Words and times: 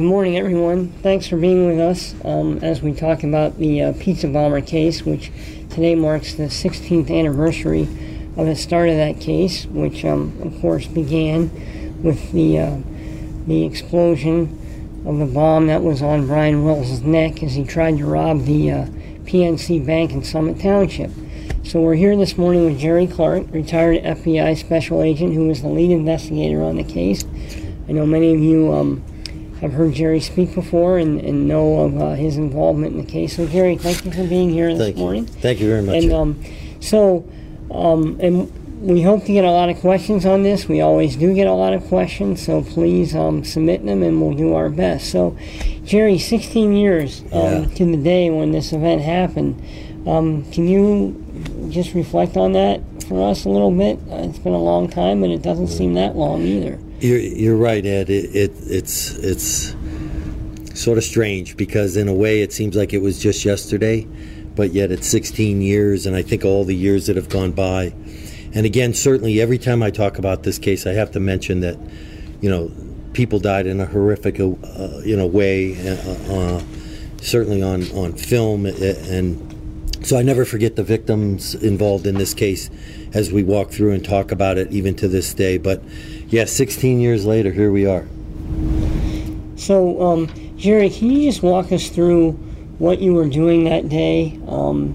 Good 0.00 0.06
morning, 0.06 0.38
everyone. 0.38 0.88
Thanks 1.02 1.26
for 1.26 1.36
being 1.36 1.66
with 1.66 1.78
us 1.78 2.14
um, 2.24 2.56
as 2.62 2.80
we 2.80 2.94
talk 2.94 3.22
about 3.22 3.58
the 3.58 3.82
uh, 3.82 3.92
pizza 4.00 4.28
bomber 4.28 4.62
case, 4.62 5.04
which 5.04 5.30
today 5.68 5.94
marks 5.94 6.32
the 6.32 6.44
16th 6.44 7.10
anniversary 7.10 7.82
of 8.38 8.46
the 8.46 8.56
start 8.56 8.88
of 8.88 8.96
that 8.96 9.20
case, 9.20 9.66
which, 9.66 10.02
um, 10.06 10.40
of 10.42 10.58
course, 10.62 10.86
began 10.86 11.50
with 12.02 12.32
the 12.32 12.58
uh, 12.58 12.78
the 13.46 13.66
explosion 13.66 15.04
of 15.04 15.18
the 15.18 15.26
bomb 15.26 15.66
that 15.66 15.82
was 15.82 16.00
on 16.00 16.26
Brian 16.26 16.64
Wells' 16.64 17.02
neck 17.02 17.42
as 17.42 17.52
he 17.52 17.64
tried 17.64 17.98
to 17.98 18.06
rob 18.06 18.44
the 18.46 18.70
uh, 18.70 18.86
PNC 19.24 19.84
Bank 19.84 20.12
in 20.12 20.24
Summit 20.24 20.58
Township. 20.58 21.10
So 21.62 21.78
we're 21.82 21.94
here 21.96 22.16
this 22.16 22.38
morning 22.38 22.64
with 22.64 22.78
Jerry 22.78 23.06
Clark, 23.06 23.52
retired 23.52 24.02
FBI 24.02 24.56
special 24.56 25.02
agent 25.02 25.34
who 25.34 25.48
was 25.48 25.60
the 25.60 25.68
lead 25.68 25.90
investigator 25.90 26.62
on 26.62 26.76
the 26.76 26.84
case. 26.84 27.26
I 27.86 27.92
know 27.92 28.06
many 28.06 28.32
of 28.32 28.40
you 28.40 28.72
um, 28.72 29.04
have 29.60 29.72
heard 29.72 29.92
Jerry 29.94 30.20
speak 30.20 30.54
before 30.54 30.98
and, 30.98 31.20
and 31.20 31.46
know 31.46 31.80
of 31.80 32.00
uh, 32.00 32.10
his 32.14 32.36
involvement 32.36 32.94
in 32.96 33.04
the 33.04 33.10
case. 33.10 33.36
So 33.36 33.46
Jerry, 33.46 33.76
thank 33.76 34.04
you 34.04 34.12
for 34.12 34.26
being 34.26 34.50
here 34.50 34.68
this 34.70 34.78
Thank 34.78 34.96
you. 34.96 35.02
morning. 35.02 35.26
Thank 35.26 35.60
you 35.60 35.68
very 35.68 35.82
much. 35.82 36.02
And 36.04 36.12
um, 36.12 36.44
so, 36.80 37.28
um, 37.70 38.18
and 38.20 38.50
we 38.80 39.02
hope 39.02 39.24
to 39.26 39.32
get 39.32 39.44
a 39.44 39.50
lot 39.50 39.68
of 39.68 39.78
questions 39.80 40.24
on 40.24 40.42
this. 40.42 40.66
We 40.66 40.80
always 40.80 41.14
do 41.16 41.34
get 41.34 41.46
a 41.46 41.52
lot 41.52 41.74
of 41.74 41.84
questions, 41.88 42.42
so 42.44 42.62
please 42.62 43.14
um, 43.14 43.44
submit 43.44 43.84
them 43.84 44.02
and 44.02 44.20
we'll 44.22 44.34
do 44.34 44.54
our 44.54 44.70
best. 44.70 45.10
So, 45.10 45.36
Jerry, 45.84 46.18
16 46.18 46.72
years 46.72 47.20
um, 47.24 47.28
Yeah. 47.32 47.66
to 47.74 47.84
the 47.84 47.98
day 48.02 48.30
when 48.30 48.52
this 48.52 48.72
event 48.72 49.02
happened. 49.02 49.62
Um, 50.06 50.50
can 50.50 50.66
you 50.66 51.22
just 51.68 51.92
reflect 51.92 52.38
on 52.38 52.52
that 52.52 52.80
for 53.06 53.28
us 53.28 53.44
a 53.44 53.50
little 53.50 53.70
bit? 53.70 53.98
Uh, 54.10 54.26
it's 54.28 54.38
been 54.38 54.54
a 54.54 54.62
long 54.62 54.88
time, 54.88 55.22
and 55.22 55.30
it 55.30 55.42
doesn't 55.42 55.68
seem 55.68 55.92
that 55.94 56.16
long 56.16 56.40
either. 56.40 56.78
You're, 57.00 57.18
you're 57.18 57.56
right, 57.56 57.84
Ed. 57.84 58.10
It, 58.10 58.36
it 58.36 58.52
it's 58.66 59.14
it's 59.16 59.74
sort 60.78 60.98
of 60.98 61.04
strange 61.04 61.56
because 61.56 61.96
in 61.96 62.08
a 62.08 62.14
way 62.14 62.42
it 62.42 62.52
seems 62.52 62.76
like 62.76 62.92
it 62.92 63.00
was 63.00 63.18
just 63.18 63.44
yesterday, 63.44 64.06
but 64.54 64.72
yet 64.72 64.90
it's 64.90 65.06
16 65.06 65.62
years, 65.62 66.04
and 66.06 66.14
I 66.14 66.22
think 66.22 66.44
all 66.44 66.64
the 66.64 66.76
years 66.76 67.06
that 67.06 67.16
have 67.16 67.28
gone 67.28 67.52
by. 67.52 67.94
And 68.52 68.66
again, 68.66 68.92
certainly 68.92 69.40
every 69.40 69.58
time 69.58 69.82
I 69.82 69.90
talk 69.90 70.18
about 70.18 70.42
this 70.42 70.58
case, 70.58 70.86
I 70.86 70.92
have 70.92 71.10
to 71.12 71.20
mention 71.20 71.60
that, 71.60 71.78
you 72.40 72.50
know, 72.50 72.70
people 73.14 73.38
died 73.38 73.66
in 73.66 73.80
a 73.80 73.86
horrific, 73.86 74.38
uh, 74.38 74.98
you 75.04 75.16
know, 75.16 75.26
way. 75.26 75.76
Uh, 75.88 75.94
uh, 76.32 76.62
certainly 77.22 77.62
on 77.62 77.82
on 77.92 78.12
film, 78.12 78.66
and 78.66 79.50
so 80.04 80.18
I 80.18 80.22
never 80.22 80.44
forget 80.44 80.76
the 80.76 80.82
victims 80.82 81.54
involved 81.54 82.06
in 82.06 82.16
this 82.16 82.34
case 82.34 82.70
as 83.12 83.30
we 83.30 83.42
walk 83.42 83.70
through 83.70 83.92
and 83.92 84.04
talk 84.04 84.32
about 84.32 84.56
it, 84.56 84.72
even 84.72 84.94
to 84.96 85.08
this 85.08 85.34
day. 85.34 85.58
But 85.58 85.82
yeah, 86.30 86.44
16 86.46 87.00
years 87.00 87.24
later, 87.26 87.52
here 87.52 87.70
we 87.70 87.86
are. 87.86 88.06
So, 89.56 90.00
um, 90.02 90.28
Jerry, 90.56 90.88
can 90.90 91.10
you 91.10 91.28
just 91.30 91.42
walk 91.42 91.70
us 91.72 91.88
through 91.88 92.32
what 92.78 93.00
you 93.00 93.12
were 93.14 93.28
doing 93.28 93.64
that 93.64 93.88
day? 93.88 94.38
Um, 94.48 94.94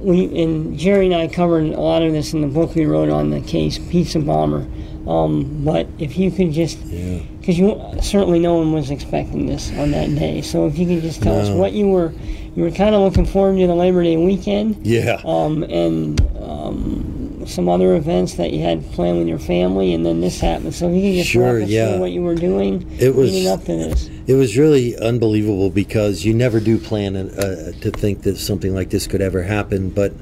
we 0.00 0.24
and 0.42 0.76
Jerry 0.78 1.06
and 1.06 1.14
I 1.14 1.28
covered 1.28 1.64
a 1.66 1.80
lot 1.80 2.02
of 2.02 2.12
this 2.12 2.32
in 2.32 2.40
the 2.40 2.46
book 2.48 2.74
we 2.74 2.84
wrote 2.86 3.08
on 3.08 3.30
the 3.30 3.40
case, 3.40 3.78
Pizza 3.78 4.18
Bomber. 4.20 4.66
Um, 5.06 5.64
but 5.64 5.86
if 5.98 6.16
you 6.16 6.30
could 6.30 6.52
just, 6.52 6.78
Yeah. 6.86 7.18
because 7.40 7.58
you 7.58 7.80
certainly 8.00 8.38
no 8.38 8.54
one 8.54 8.72
was 8.72 8.90
expecting 8.90 9.46
this 9.46 9.70
on 9.78 9.90
that 9.92 10.14
day. 10.16 10.40
So 10.42 10.66
if 10.66 10.78
you 10.78 10.86
could 10.86 11.02
just 11.02 11.22
tell 11.22 11.38
us 11.38 11.48
what 11.50 11.72
you 11.72 11.88
were, 11.88 12.12
you 12.54 12.62
were 12.64 12.70
kind 12.70 12.94
of 12.94 13.00
looking 13.02 13.26
forward 13.26 13.58
to 13.58 13.66
the 13.66 13.74
Labor 13.74 14.02
Day 14.04 14.16
weekend, 14.16 14.76
Yeah. 14.84 15.20
um, 15.24 15.62
and 15.64 16.20
um, 16.40 17.21
some 17.46 17.68
other 17.68 17.94
events 17.96 18.34
that 18.34 18.52
you 18.52 18.60
had 18.62 18.84
planned 18.92 19.18
with 19.18 19.28
your 19.28 19.38
family, 19.38 19.92
and 19.94 20.04
then 20.04 20.20
this 20.20 20.40
happened. 20.40 20.74
So 20.74 20.88
you 20.90 21.00
could 21.02 21.18
just 21.18 21.30
Sure, 21.30 21.54
walk 21.54 21.64
us 21.64 21.68
yeah. 21.68 21.90
through 21.92 22.00
what 22.00 22.10
you 22.12 22.22
were 22.22 22.34
doing 22.34 22.86
It 22.98 23.14
was- 23.14 23.30
leading 23.32 23.48
up 23.48 23.60
to 23.66 23.72
this. 23.76 24.08
It 24.26 24.34
was 24.34 24.56
really 24.56 24.96
unbelievable 24.96 25.70
because 25.70 26.24
you 26.24 26.32
never 26.34 26.60
do 26.60 26.78
plan 26.78 27.16
uh, 27.16 27.72
to 27.80 27.90
think 27.90 28.22
that 28.22 28.36
something 28.36 28.74
like 28.74 28.90
this 28.90 29.06
could 29.06 29.20
ever 29.20 29.42
happen. 29.42 29.88
But 29.90 30.12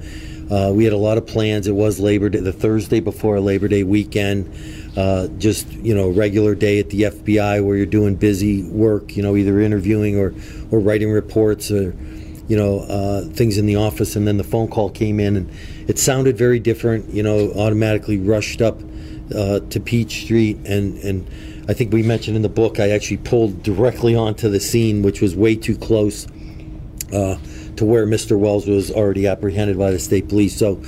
uh, 0.51 0.73
we 0.75 0.85
had 0.85 0.93
a 0.93 0.97
lot 0.99 1.19
of 1.19 1.27
plans. 1.27 1.67
It 1.69 1.75
was 1.75 2.01
Labor 2.01 2.29
Day, 2.31 2.41
the 2.41 2.53
Thursday 2.53 3.01
before 3.01 3.39
Labor 3.41 3.69
Day 3.69 3.83
weekend. 3.83 4.51
Uh, 4.97 5.29
just 5.39 5.71
you 5.75 5.95
know, 5.95 6.09
regular 6.09 6.55
day 6.57 6.81
at 6.81 6.91
the 6.91 7.03
FBI 7.03 7.65
where 7.65 7.77
you're 7.77 7.87
doing 7.87 8.17
busy 8.17 8.63
work. 8.65 9.17
You 9.17 9.23
know, 9.23 9.37
either 9.37 9.61
interviewing 9.61 10.17
or 10.19 10.35
or 10.73 10.81
writing 10.81 11.11
reports 11.13 11.71
or 11.71 11.95
you 12.49 12.57
know 12.57 12.81
uh, 12.81 13.25
things 13.27 13.59
in 13.59 13.67
the 13.67 13.77
office. 13.77 14.17
And 14.17 14.27
then 14.27 14.37
the 14.39 14.43
phone 14.45 14.67
call 14.69 14.91
came 14.91 15.21
in, 15.21 15.37
and 15.37 15.51
it 15.91 15.99
sounded 15.99 16.39
very 16.39 16.61
different. 16.61 17.13
You 17.13 17.25
know, 17.25 17.51
automatically 17.51 18.17
rushed 18.17 18.63
up 18.63 18.81
uh, 19.35 19.59
to 19.59 19.81
Peach 19.81 20.23
Street, 20.23 20.57
and 20.65 20.97
and 20.99 21.29
I 21.69 21.75
think 21.75 21.93
we 21.93 22.05
mentioned 22.05 22.37
in 22.37 22.43
the 22.43 22.49
book 22.49 22.79
I 22.79 22.91
actually 22.91 23.17
pulled 23.17 23.65
directly 23.65 24.15
onto 24.15 24.49
the 24.49 24.61
scene, 24.61 25.03
which 25.03 25.21
was 25.21 25.35
way 25.35 25.57
too 25.57 25.77
close 25.77 26.29
uh, 27.13 27.39
to 27.75 27.85
where 27.85 28.07
Mr. 28.07 28.39
Wells 28.39 28.69
was 28.69 28.93
already 28.93 29.27
apprehended 29.27 29.77
by 29.77 29.91
the 29.91 29.99
state 29.99 30.29
police. 30.29 30.57
So 30.57 30.81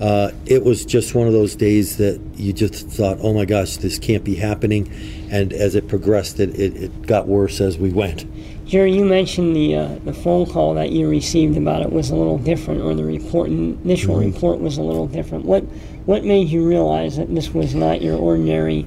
uh, 0.00 0.32
it 0.44 0.64
was 0.64 0.84
just 0.84 1.14
one 1.14 1.28
of 1.28 1.32
those 1.32 1.54
days 1.54 1.96
that 1.98 2.20
you 2.34 2.52
just 2.52 2.88
thought, 2.88 3.18
oh 3.20 3.32
my 3.32 3.44
gosh, 3.44 3.76
this 3.76 3.96
can't 4.00 4.24
be 4.24 4.34
happening. 4.34 4.90
And 5.30 5.52
as 5.52 5.76
it 5.76 5.86
progressed, 5.86 6.40
it, 6.40 6.50
it, 6.58 6.76
it 6.76 7.02
got 7.02 7.28
worse 7.28 7.60
as 7.60 7.78
we 7.78 7.90
went. 7.90 8.24
Jerry, 8.68 8.94
you 8.94 9.04
mentioned 9.06 9.56
the 9.56 9.74
uh, 9.76 9.98
the 10.04 10.12
phone 10.12 10.44
call 10.44 10.74
that 10.74 10.90
you 10.90 11.08
received 11.08 11.56
about 11.56 11.80
it 11.80 11.90
was 11.90 12.10
a 12.10 12.14
little 12.14 12.36
different, 12.36 12.82
or 12.82 12.94
the 12.94 13.04
report 13.04 13.48
initial 13.48 14.16
Mm-hmm. 14.16 14.34
report 14.34 14.60
was 14.60 14.76
a 14.76 14.82
little 14.82 15.06
different. 15.06 15.46
What 15.46 15.62
what 16.04 16.22
made 16.24 16.48
you 16.48 16.68
realize 16.68 17.16
that 17.16 17.34
this 17.34 17.54
was 17.54 17.74
not 17.74 18.02
your 18.02 18.18
ordinary 18.18 18.82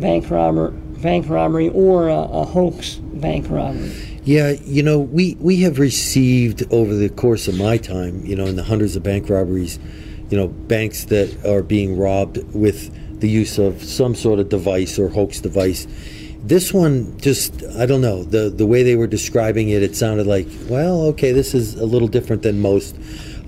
bank 0.00 0.28
robber 0.28 0.72
bank 0.72 1.28
robbery 1.28 1.68
or 1.68 2.08
a, 2.08 2.18
a 2.18 2.44
hoax 2.44 2.96
bank 2.96 3.46
robbery? 3.48 3.92
Yeah, 4.24 4.50
you 4.64 4.82
know, 4.84 5.00
we, 5.00 5.36
we 5.40 5.62
have 5.62 5.80
received 5.80 6.62
over 6.72 6.94
the 6.94 7.08
course 7.08 7.48
of 7.48 7.56
my 7.56 7.76
time, 7.76 8.24
you 8.24 8.36
know, 8.36 8.46
in 8.46 8.54
the 8.54 8.62
hundreds 8.62 8.94
of 8.94 9.02
bank 9.02 9.28
robberies, 9.28 9.80
you 10.30 10.36
know, 10.36 10.46
banks 10.46 11.06
that 11.06 11.44
are 11.44 11.62
being 11.62 11.98
robbed 11.98 12.38
with 12.54 13.20
the 13.20 13.28
use 13.28 13.58
of 13.58 13.82
some 13.82 14.14
sort 14.14 14.38
of 14.38 14.48
device 14.48 14.96
or 14.96 15.08
hoax 15.08 15.40
device. 15.40 15.88
This 16.44 16.72
one 16.72 17.18
just, 17.18 17.62
I 17.78 17.86
don't 17.86 18.00
know, 18.00 18.24
the, 18.24 18.50
the 18.50 18.66
way 18.66 18.82
they 18.82 18.96
were 18.96 19.06
describing 19.06 19.68
it, 19.68 19.82
it 19.82 19.94
sounded 19.94 20.26
like, 20.26 20.48
well, 20.68 21.02
okay, 21.06 21.30
this 21.30 21.54
is 21.54 21.76
a 21.76 21.86
little 21.86 22.08
different 22.08 22.42
than 22.42 22.60
most. 22.60 22.96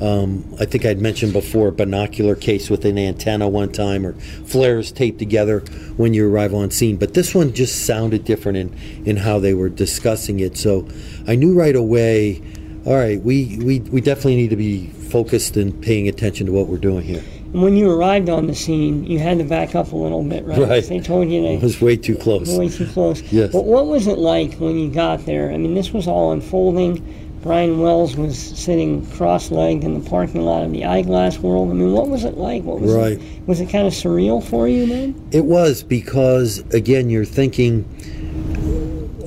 Um, 0.00 0.44
I 0.60 0.65
think 0.65 0.84
I'd 0.84 1.00
mentioned 1.00 1.32
before 1.32 1.72
binocular 1.72 2.37
case 2.37 2.71
with 2.71 2.84
an 2.84 2.97
antenna 2.97 3.49
one 3.49 3.72
time, 3.72 4.06
or 4.06 4.12
flares 4.12 4.93
taped 4.93 5.19
together 5.19 5.60
when 5.97 6.15
you 6.15 6.28
arrive 6.28 6.55
on 6.55 6.71
scene. 6.71 6.97
But 6.97 7.15
this 7.15 7.34
one 7.34 7.53
just 7.53 7.84
sounded 7.84 8.25
different 8.25 8.59
in, 8.59 9.05
in 9.05 9.16
how 9.16 9.41
they 9.41 9.55
were 9.55 9.69
discussing 9.69 10.38
it. 10.41 10.56
So 10.56 10.87
I 11.26 11.34
knew 11.34 11.53
right 11.53 11.76
away, 11.76 12.43
all 12.87 12.94
right, 12.94 13.21
we, 13.21 13.59
we, 13.59 13.81
we 13.81 14.00
definitely 14.00 14.37
need 14.37 14.50
to 14.50 14.56
be 14.56 14.88
focused 14.88 15.56
and 15.56 15.81
paying 15.82 16.09
attention 16.09 16.47
to 16.47 16.53
what 16.53 16.69
we're 16.69 16.78
doing 16.78 17.03
here. 17.03 17.25
When 17.55 17.77
you 17.77 17.89
arrived 17.89 18.29
on 18.29 18.49
the 18.49 18.55
scene, 18.55 19.07
you 19.07 19.21
had 19.21 19.39
to 19.39 19.45
back 19.45 19.77
up 19.77 19.93
a 19.93 19.97
little 19.97 20.25
bit, 20.25 20.45
right? 20.45 20.59
Right. 20.59 20.85
They 20.85 20.99
told 20.99 21.31
you 21.31 21.45
It 21.47 21.63
was 21.63 21.81
way 21.81 21.97
too 21.97 22.17
close. 22.17 22.49
way 22.59 22.69
too 22.69 22.87
close. 22.87 23.23
Yes. 23.33 23.53
But 23.53 23.65
what 23.65 23.87
was 23.87 24.09
it 24.09 24.19
like 24.19 24.55
when 24.55 24.77
you 24.77 24.91
got 24.91 25.25
there? 25.25 25.53
I 25.53 25.57
mean, 25.57 25.75
this 25.75 25.93
was 25.93 26.09
all 26.09 26.33
unfolding. 26.33 27.01
Brian 27.45 27.79
Wells 27.79 28.17
was 28.17 28.37
sitting 28.37 29.07
cross-legged 29.13 29.85
in 29.85 30.03
the 30.03 30.11
parking 30.11 30.41
lot 30.43 30.65
of 30.65 30.73
the 30.73 30.85
eyeglass 30.85 31.39
world. 31.39 31.71
I 31.71 31.75
mean, 31.75 31.93
what 31.93 32.09
was 32.09 32.25
it 32.25 32.37
like? 32.37 32.65
What 32.65 32.81
was 32.81 32.93
Right. 32.93 33.13
it? 33.13 33.21
Was 33.47 33.61
it 33.61 33.69
kind 33.69 33.87
of 33.87 33.93
surreal 33.93 34.43
for 34.43 34.67
you 34.67 34.87
then? 34.87 35.15
It 35.31 35.45
was 35.45 35.85
because, 35.85 36.59
again, 36.73 37.09
you're 37.09 37.25
thinking, 37.27 37.85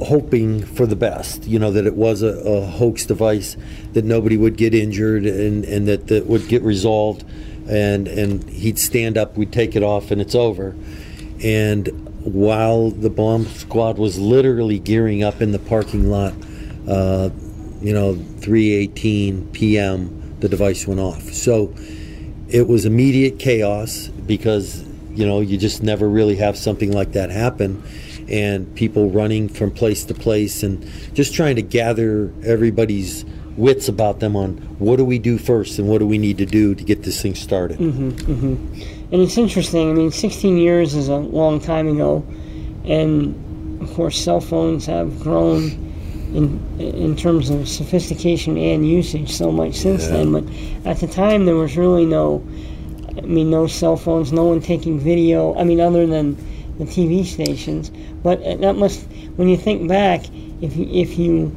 hoping 0.01 0.63
for 0.63 0.85
the 0.85 0.95
best, 0.97 1.47
you 1.47 1.59
know, 1.59 1.71
that 1.71 1.85
it 1.85 1.95
was 1.95 2.21
a, 2.23 2.27
a 2.39 2.65
hoax 2.65 3.05
device, 3.05 3.55
that 3.93 4.03
nobody 4.03 4.35
would 4.35 4.57
get 4.57 4.73
injured 4.73 5.25
and, 5.25 5.63
and 5.65 5.87
that 5.87 6.07
that 6.07 6.27
would 6.27 6.47
get 6.49 6.61
resolved. 6.61 7.23
And, 7.67 8.07
and 8.07 8.49
he'd 8.49 8.79
stand 8.79 9.17
up, 9.17 9.37
we'd 9.37 9.51
take 9.51 9.75
it 9.75 9.83
off, 9.83 10.11
and 10.11 10.21
it's 10.21 10.35
over. 10.35 10.75
And 11.43 11.87
while 12.23 12.89
the 12.89 13.09
bomb 13.09 13.45
squad 13.45 13.97
was 13.97 14.17
literally 14.17 14.79
gearing 14.79 15.23
up 15.23 15.41
in 15.41 15.51
the 15.51 15.59
parking 15.59 16.09
lot, 16.09 16.33
uh, 16.87 17.29
you 17.81 17.93
know, 17.93 18.15
3:18 18.15 19.53
p.m., 19.53 20.35
the 20.39 20.49
device 20.49 20.87
went 20.87 20.99
off. 20.99 21.21
So 21.33 21.73
it 22.49 22.67
was 22.67 22.85
immediate 22.85 23.39
chaos 23.39 24.07
because 24.07 24.83
you 25.11 25.25
know 25.25 25.41
you 25.41 25.57
just 25.57 25.83
never 25.83 26.07
really 26.07 26.35
have 26.35 26.57
something 26.57 26.91
like 26.91 27.13
that 27.13 27.29
happen 27.29 27.83
and 28.29 28.73
people 28.75 29.09
running 29.09 29.47
from 29.47 29.71
place 29.71 30.03
to 30.05 30.13
place 30.13 30.63
and 30.63 30.85
just 31.13 31.33
trying 31.33 31.55
to 31.55 31.61
gather 31.61 32.31
everybody's 32.43 33.23
wits 33.57 33.87
about 33.89 34.19
them 34.19 34.35
on 34.35 34.55
what 34.79 34.97
do 34.97 35.03
we 35.05 35.17
do 35.17 35.37
first 35.37 35.79
and 35.79 35.87
what 35.89 35.97
do 35.97 36.05
we 36.07 36.17
need 36.17 36.37
to 36.37 36.45
do 36.45 36.75
to 36.75 36.83
get 36.83 37.03
this 37.03 37.21
thing 37.21 37.33
started 37.35 37.79
Mm-hmm, 37.79 38.09
mm-hmm. 38.09 38.81
And 39.09 39.21
it's 39.21 39.37
interesting. 39.37 39.89
I 39.89 39.93
mean, 39.93 40.11
16 40.11 40.57
years 40.57 40.93
is 40.93 41.07
a 41.07 41.15
long 41.15 41.61
time 41.61 41.87
ago, 41.87 42.25
and 42.83 43.81
of 43.81 43.93
course, 43.93 44.19
cell 44.21 44.41
phones 44.41 44.85
have 44.87 45.17
grown 45.21 45.63
in 46.33 46.59
in 46.77 47.15
terms 47.15 47.49
of 47.49 47.69
sophistication 47.69 48.57
and 48.57 48.85
usage 48.85 49.31
so 49.31 49.49
much 49.49 49.75
since 49.75 50.03
Yeah. 50.03 50.09
then. 50.17 50.33
But 50.33 50.43
at 50.83 50.99
the 50.99 51.07
time, 51.07 51.45
there 51.45 51.55
was 51.55 51.77
really 51.77 52.05
no. 52.05 52.43
I 53.17 53.21
mean, 53.21 53.49
no 53.49 53.65
cell 53.65 53.95
phones, 53.95 54.33
no 54.33 54.43
one 54.43 54.59
taking 54.59 54.99
video. 54.99 55.55
I 55.55 55.63
mean, 55.63 55.79
other 55.79 56.05
than 56.05 56.35
the 56.77 56.83
TV 56.83 57.25
stations. 57.25 57.89
But 58.23 58.43
uh, 58.43 58.57
that 58.57 58.75
must 58.75 59.05
when 59.37 59.47
you 59.47 59.55
think 59.55 59.87
back, 59.87 60.25
if 60.61 60.75
you, 60.75 60.85
if 60.91 61.17
you 61.17 61.49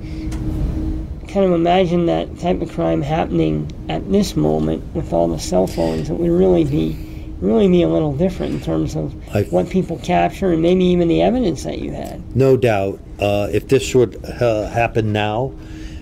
kind 1.32 1.46
of 1.46 1.52
imagine 1.52 2.06
that 2.06 2.38
type 2.38 2.60
of 2.60 2.70
crime 2.72 3.02
happening 3.02 3.70
at 3.88 4.10
this 4.10 4.36
moment 4.36 4.82
with 4.94 5.12
all 5.12 5.28
the 5.28 5.38
cell 5.38 5.66
phones, 5.66 6.10
it 6.10 6.14
would 6.14 6.30
really 6.30 6.64
be 6.64 7.06
really 7.40 7.68
be 7.68 7.82
a 7.82 7.88
little 7.88 8.14
different 8.14 8.52
in 8.52 8.60
terms 8.60 8.94
of 8.94 9.14
I- 9.34 9.44
what 9.44 9.70
people 9.70 9.98
capture 9.98 10.52
and 10.52 10.60
maybe 10.60 10.84
even 10.84 11.08
the 11.08 11.22
evidence 11.22 11.62
that 11.64 11.78
you 11.78 11.92
had. 11.92 12.36
No 12.36 12.56
doubt. 12.56 13.00
Uh, 13.18 13.48
if 13.50 13.68
this 13.68 13.94
would 13.94 14.22
uh, 14.24 14.68
happen 14.68 15.12
now, 15.12 15.54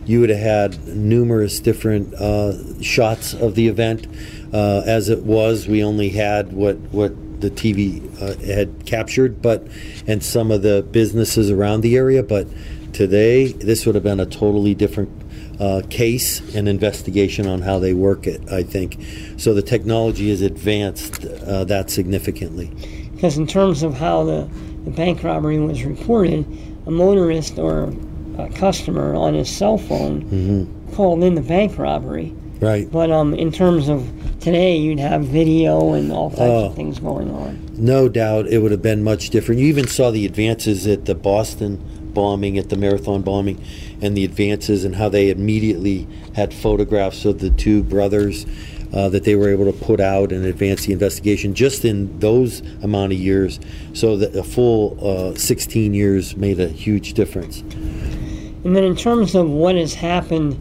you 0.04 0.20
would 0.20 0.30
have 0.30 0.38
had 0.38 0.86
numerous 0.88 1.60
different 1.60 2.14
uh, 2.14 2.82
shots 2.82 3.34
of 3.34 3.54
the 3.54 3.68
event. 3.68 4.06
Uh, 4.52 4.82
as 4.86 5.08
it 5.10 5.22
was, 5.22 5.68
we 5.68 5.84
only 5.84 6.08
had 6.08 6.52
what 6.52 6.76
what 6.90 7.12
the 7.40 7.50
TV 7.50 8.02
uh, 8.20 8.36
had 8.44 8.86
captured, 8.86 9.40
but 9.42 9.66
and 10.06 10.24
some 10.24 10.50
of 10.50 10.62
the 10.62 10.84
businesses 10.90 11.50
around 11.50 11.82
the 11.82 11.96
area. 11.96 12.22
But 12.22 12.48
today, 12.92 13.52
this 13.52 13.84
would 13.86 13.94
have 13.94 14.04
been 14.04 14.18
a 14.18 14.26
totally 14.26 14.74
different 14.74 15.17
uh, 15.60 15.82
case 15.90 16.54
and 16.54 16.68
investigation 16.68 17.46
on 17.46 17.62
how 17.62 17.78
they 17.78 17.92
work 17.94 18.26
it. 18.26 18.50
I 18.50 18.62
think 18.62 18.96
so. 19.36 19.54
The 19.54 19.62
technology 19.62 20.30
has 20.30 20.40
advanced 20.42 21.24
uh, 21.24 21.64
that 21.64 21.90
significantly. 21.90 22.70
Because 23.14 23.36
in 23.38 23.46
terms 23.46 23.82
of 23.82 23.94
how 23.94 24.22
the, 24.24 24.48
the 24.84 24.90
bank 24.90 25.24
robbery 25.24 25.58
was 25.58 25.82
reported, 25.84 26.46
a 26.86 26.90
motorist 26.90 27.58
or 27.58 27.92
a 28.38 28.48
customer 28.50 29.14
on 29.16 29.34
his 29.34 29.50
cell 29.50 29.78
phone 29.78 30.68
called 30.94 31.22
in 31.24 31.34
the 31.34 31.40
bank 31.40 31.76
robbery. 31.76 32.32
Right. 32.60 32.90
But 32.90 33.10
um, 33.10 33.34
in 33.34 33.52
terms 33.52 33.88
of 33.88 34.08
today, 34.40 34.76
you'd 34.76 34.98
have 35.00 35.24
video 35.24 35.94
and 35.94 36.10
all 36.12 36.30
types 36.30 36.40
Oh. 36.42 36.66
of 36.66 36.76
things 36.76 36.98
going 37.00 37.30
on. 37.30 37.68
No 37.74 38.08
doubt 38.08 38.46
it 38.48 38.58
would 38.58 38.70
have 38.72 38.82
been 38.82 39.02
much 39.04 39.30
different. 39.30 39.60
You 39.60 39.66
even 39.68 39.86
saw 39.86 40.10
the 40.10 40.24
advances 40.26 40.86
at 40.86 41.04
the 41.04 41.14
Boston 41.14 41.80
bombing, 42.14 42.58
at 42.58 42.68
the 42.68 42.76
marathon 42.76 43.22
bombing, 43.22 43.62
and 44.00 44.16
the 44.16 44.24
advances 44.24 44.84
and 44.84 44.96
how 44.96 45.08
they 45.08 45.30
immediately 45.30 46.06
had 46.34 46.52
photographs 46.52 47.24
of 47.24 47.38
the 47.40 47.50
two 47.50 47.82
brothers 47.82 48.46
uh, 48.92 49.08
that 49.08 49.24
they 49.24 49.34
were 49.34 49.50
able 49.50 49.70
to 49.70 49.78
put 49.84 50.00
out 50.00 50.32
and 50.32 50.44
advance 50.44 50.86
the 50.86 50.92
investigation 50.92 51.54
just 51.54 51.84
in 51.84 52.18
those 52.20 52.60
amount 52.82 53.12
of 53.12 53.18
years. 53.18 53.60
So 53.92 54.16
that 54.16 54.34
a 54.34 54.42
full 54.42 54.98
uh, 55.04 55.34
16 55.34 55.94
years 55.94 56.36
made 56.36 56.60
a 56.60 56.68
huge 56.68 57.14
difference. 57.14 57.60
And 57.60 58.74
then 58.74 58.84
in 58.84 58.96
terms 58.96 59.34
of 59.34 59.48
what 59.48 59.76
has 59.76 59.94
happened 59.94 60.54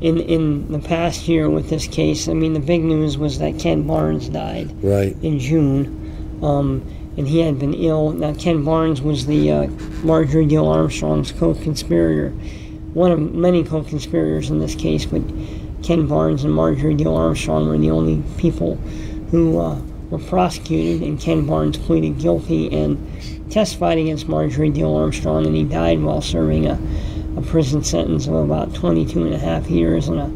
in, 0.00 0.18
in 0.20 0.72
the 0.72 0.78
past 0.78 1.28
year 1.28 1.50
with 1.50 1.70
this 1.70 1.86
case, 1.86 2.28
I 2.28 2.34
mean, 2.34 2.54
the 2.54 2.60
big 2.60 2.82
news 2.82 3.18
was 3.18 3.38
that 3.38 3.58
Ken 3.58 3.86
Barnes 3.86 4.28
died. 4.28 4.72
Right. 4.82 5.16
in 5.22 5.38
June, 5.38 6.38
um, 6.42 6.84
and 7.16 7.28
he 7.28 7.40
had 7.40 7.58
been 7.58 7.74
ill. 7.74 8.10
Now, 8.10 8.34
Ken 8.34 8.64
Barnes 8.64 9.02
was 9.02 9.26
the 9.26 9.50
uh, 9.50 9.66
Marjorie 10.02 10.46
Diehl 10.46 10.66
Armstrong's 10.66 11.32
co-conspirator, 11.32 12.30
one 12.94 13.10
of 13.10 13.20
many 13.20 13.64
co-conspirators 13.64 14.50
in 14.50 14.58
this 14.58 14.74
case. 14.74 15.04
But 15.04 15.22
Ken 15.82 16.06
Barnes 16.06 16.44
and 16.44 16.54
Marjorie 16.54 16.94
Diehl 16.94 17.16
Armstrong 17.16 17.68
were 17.68 17.78
the 17.78 17.90
only 17.90 18.22
people 18.38 18.76
who 19.30 19.58
uh, 19.58 19.80
were 20.10 20.18
prosecuted, 20.18 21.02
and 21.02 21.20
Ken 21.20 21.46
Barnes 21.46 21.78
pleaded 21.78 22.18
guilty 22.18 22.72
and 22.72 23.50
testified 23.50 23.98
against 23.98 24.28
Marjorie 24.28 24.70
Diehl 24.70 24.96
Armstrong, 24.96 25.46
and 25.46 25.54
he 25.54 25.64
died 25.64 26.00
while 26.00 26.20
serving 26.22 26.66
a, 26.66 26.78
a 27.36 27.42
prison 27.42 27.82
sentence 27.84 28.26
of 28.26 28.34
about 28.34 28.74
22 28.74 29.24
and 29.24 29.34
a 29.34 29.38
half 29.38 29.68
years 29.68 30.08
in 30.08 30.18
a 30.18 30.30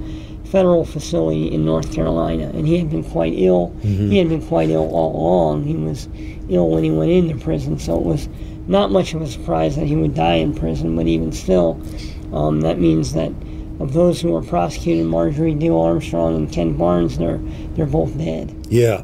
federal 0.50 0.84
facility 0.84 1.52
in 1.52 1.64
North 1.64 1.92
Carolina, 1.92 2.50
and 2.54 2.66
he 2.66 2.78
had 2.78 2.90
been 2.90 3.04
quite 3.04 3.32
ill. 3.36 3.74
He 3.82 4.18
had 4.18 4.28
been 4.28 4.46
quite 4.46 4.70
ill 4.70 4.88
all 4.92 5.16
along. 5.16 5.64
He 5.64 5.74
was 5.74 6.08
ill 6.48 6.70
when 6.70 6.84
he 6.84 6.90
went 6.90 7.10
into 7.10 7.36
prison, 7.36 7.78
so 7.78 7.98
it 7.98 8.04
was 8.04 8.28
not 8.68 8.90
much 8.90 9.14
of 9.14 9.22
a 9.22 9.26
surprise 9.26 9.76
that 9.76 9.86
he 9.86 9.96
would 9.96 10.14
die 10.14 10.36
in 10.36 10.54
prison. 10.54 10.96
But 10.96 11.06
even 11.06 11.32
still, 11.32 11.80
um, 12.32 12.60
that 12.62 12.78
means 12.78 13.12
that 13.14 13.32
of 13.80 13.92
those 13.92 14.20
who 14.20 14.32
were 14.32 14.42
prosecuted, 14.42 15.06
Marjorie 15.06 15.54
Diehl 15.54 15.82
Armstrong 15.84 16.36
and 16.36 16.52
Ken 16.52 16.76
Barnes, 16.76 17.18
they're 17.18 17.38
they're 17.74 17.86
both 17.86 18.16
dead. 18.16 18.54
Yeah. 18.68 19.02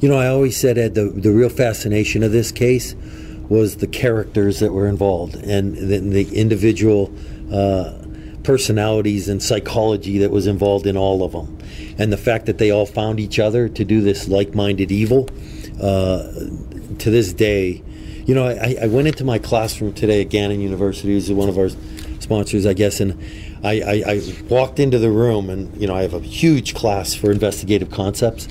You 0.00 0.08
know, 0.08 0.18
I 0.18 0.26
always 0.26 0.56
said, 0.56 0.78
Ed, 0.78 0.94
the, 0.96 1.04
the 1.04 1.30
real 1.30 1.48
fascination 1.48 2.24
of 2.24 2.32
this 2.32 2.50
case 2.50 2.96
was 3.48 3.76
the 3.76 3.86
characters 3.86 4.58
that 4.58 4.72
were 4.72 4.88
involved 4.88 5.36
and 5.36 5.76
the, 5.76 5.98
the 5.98 6.34
individual 6.34 7.12
uh, 7.52 8.01
personalities 8.42 9.28
and 9.28 9.42
psychology 9.42 10.18
that 10.18 10.30
was 10.30 10.46
involved 10.46 10.86
in 10.86 10.96
all 10.96 11.22
of 11.22 11.32
them. 11.32 11.58
And 11.98 12.12
the 12.12 12.16
fact 12.16 12.46
that 12.46 12.58
they 12.58 12.70
all 12.70 12.86
found 12.86 13.20
each 13.20 13.38
other 13.38 13.68
to 13.68 13.84
do 13.84 14.00
this 14.00 14.28
like 14.28 14.54
minded 14.54 14.90
evil 14.90 15.28
uh, 15.80 16.32
to 16.98 17.10
this 17.10 17.32
day. 17.32 17.82
You 18.24 18.34
know, 18.34 18.46
I, 18.46 18.76
I 18.82 18.86
went 18.86 19.08
into 19.08 19.24
my 19.24 19.38
classroom 19.38 19.92
today 19.92 20.20
at 20.22 20.28
Gannon 20.28 20.60
University, 20.60 21.12
who's 21.12 21.30
one 21.32 21.48
of 21.48 21.58
our 21.58 21.70
sponsors, 22.20 22.66
I 22.66 22.72
guess, 22.72 23.00
and 23.00 23.20
I, 23.64 23.80
I, 23.80 24.02
I 24.06 24.22
walked 24.48 24.78
into 24.78 24.98
the 24.98 25.10
room, 25.10 25.50
and 25.50 25.76
you 25.80 25.86
know, 25.86 25.94
I 25.94 26.02
have 26.02 26.14
a 26.14 26.20
huge 26.20 26.74
class 26.74 27.14
for 27.14 27.30
investigative 27.32 27.90
concepts, 27.90 28.46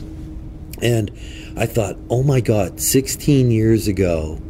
and 0.81 1.09
I 1.55 1.65
thought, 1.65 1.97
oh 2.09 2.23
my 2.23 2.41
God, 2.41 2.79
16 2.79 3.51
years 3.51 3.87
ago, 3.87 4.41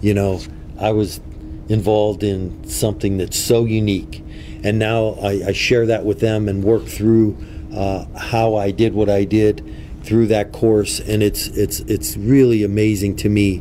you 0.00 0.14
know, 0.14 0.40
I 0.78 0.92
was 0.92 1.20
involved 1.68 2.22
in 2.22 2.68
something 2.68 3.16
that's 3.18 3.38
so 3.38 3.64
unique. 3.64 4.22
And 4.66 4.80
now 4.80 5.10
I, 5.22 5.44
I 5.46 5.52
share 5.52 5.86
that 5.86 6.04
with 6.04 6.18
them 6.18 6.48
and 6.48 6.64
work 6.64 6.86
through 6.86 7.36
uh, 7.72 8.04
how 8.18 8.56
I 8.56 8.72
did 8.72 8.94
what 8.94 9.08
I 9.08 9.22
did 9.22 9.64
through 10.02 10.26
that 10.26 10.50
course. 10.50 10.98
And 10.98 11.22
it's, 11.22 11.46
it's, 11.46 11.78
it's 11.80 12.16
really 12.16 12.64
amazing 12.64 13.14
to 13.18 13.28
me 13.28 13.58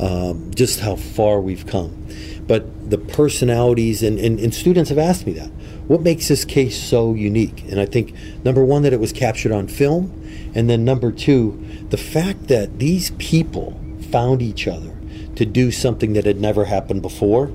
um, 0.00 0.50
just 0.52 0.80
how 0.80 0.96
far 0.96 1.40
we've 1.40 1.64
come. 1.64 2.08
But 2.48 2.90
the 2.90 2.98
personalities, 2.98 4.02
and, 4.02 4.18
and, 4.18 4.40
and 4.40 4.52
students 4.52 4.88
have 4.90 4.98
asked 4.98 5.28
me 5.28 5.32
that. 5.34 5.50
What 5.86 6.00
makes 6.00 6.26
this 6.26 6.44
case 6.44 6.76
so 6.76 7.14
unique? 7.14 7.62
And 7.70 7.78
I 7.78 7.86
think, 7.86 8.12
number 8.42 8.64
one, 8.64 8.82
that 8.82 8.92
it 8.92 8.98
was 8.98 9.12
captured 9.12 9.52
on 9.52 9.68
film. 9.68 10.12
And 10.56 10.68
then 10.68 10.84
number 10.84 11.12
two, 11.12 11.64
the 11.90 11.96
fact 11.96 12.48
that 12.48 12.80
these 12.80 13.12
people 13.12 13.78
found 14.10 14.42
each 14.42 14.66
other 14.66 14.98
to 15.36 15.46
do 15.46 15.70
something 15.70 16.14
that 16.14 16.24
had 16.24 16.40
never 16.40 16.64
happened 16.64 17.00
before 17.00 17.52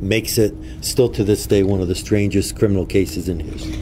makes 0.00 0.38
it 0.38 0.54
still 0.80 1.08
to 1.10 1.24
this 1.24 1.46
day 1.46 1.62
one 1.62 1.80
of 1.80 1.88
the 1.88 1.94
strangest 1.94 2.56
criminal 2.56 2.86
cases 2.86 3.28
in 3.28 3.40
history. 3.40 3.78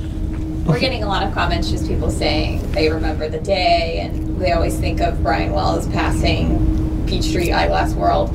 We're 0.67 0.81
getting 0.81 1.03
a 1.03 1.06
lot 1.06 1.26
of 1.26 1.32
comments, 1.32 1.70
just 1.70 1.88
people 1.88 2.11
saying 2.11 2.70
they 2.73 2.91
remember 2.91 3.29
the 3.29 3.41
day, 3.41 4.00
and 4.00 4.38
they 4.38 4.53
always 4.53 4.79
think 4.79 5.00
of 5.00 5.23
Brian 5.23 5.53
Wells 5.53 5.88
passing 5.88 7.05
Peach 7.06 7.25
Street 7.25 7.53
Eyeglass 7.53 7.94
World. 7.94 8.29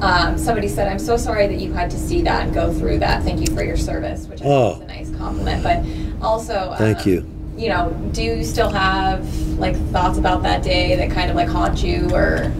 Um, 0.00 0.36
somebody 0.38 0.68
said, 0.68 0.88
"I'm 0.88 0.98
so 0.98 1.16
sorry 1.16 1.46
that 1.48 1.58
you 1.58 1.72
had 1.72 1.90
to 1.90 1.98
see 1.98 2.22
that 2.22 2.44
and 2.44 2.54
go 2.54 2.72
through 2.72 2.98
that. 2.98 3.22
Thank 3.24 3.40
you 3.40 3.54
for 3.54 3.64
your 3.64 3.76
service," 3.76 4.26
which 4.26 4.42
I 4.42 4.44
Oh. 4.44 4.74
think 4.74 4.90
is 5.02 5.08
a 5.08 5.12
nice 5.12 5.18
compliment. 5.18 5.62
But 5.62 6.24
also, 6.24 6.74
Thank 6.78 6.98
um, 7.00 7.08
you. 7.12 7.26
You 7.56 7.68
know, 7.68 7.96
do 8.12 8.22
you 8.22 8.44
still 8.44 8.70
have 8.70 9.26
like 9.58 9.76
thoughts 9.90 10.18
about 10.18 10.42
that 10.44 10.62
day 10.62 10.94
that 10.96 11.10
kind 11.10 11.30
of 11.30 11.36
like 11.36 11.48
haunt 11.48 11.82
you, 11.82 12.08
or 12.12 12.52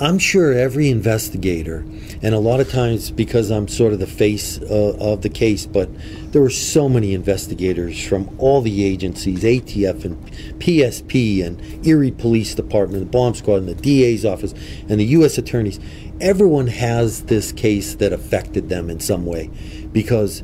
I'm 0.00 0.18
sure 0.18 0.52
every 0.52 0.90
investigator, 0.90 1.84
and 2.24 2.34
a 2.34 2.38
lot 2.38 2.58
of 2.58 2.70
times 2.70 3.10
because 3.10 3.50
I'm 3.50 3.68
sort 3.68 3.92
of 3.92 3.98
the 3.98 4.06
face 4.06 4.58
uh, 4.58 4.96
of 4.98 5.20
the 5.20 5.28
case, 5.28 5.66
but 5.66 5.90
there 6.32 6.40
were 6.40 6.48
so 6.48 6.88
many 6.88 7.12
investigators 7.12 8.02
from 8.02 8.34
all 8.38 8.62
the 8.62 8.82
agencies, 8.82 9.42
ATF 9.42 10.06
and 10.06 10.32
PSP 10.58 11.44
and 11.44 11.86
Erie 11.86 12.10
Police 12.10 12.54
Department, 12.54 13.00
the 13.00 13.10
Bomb 13.10 13.34
Squad, 13.34 13.56
and 13.56 13.68
the 13.68 13.74
DA's 13.74 14.24
office, 14.24 14.54
and 14.88 14.98
the 14.98 15.04
U.S. 15.04 15.36
attorneys. 15.36 15.78
Everyone 16.18 16.68
has 16.68 17.24
this 17.24 17.52
case 17.52 17.96
that 17.96 18.14
affected 18.14 18.70
them 18.70 18.88
in 18.88 19.00
some 19.00 19.26
way 19.26 19.50
because 19.92 20.42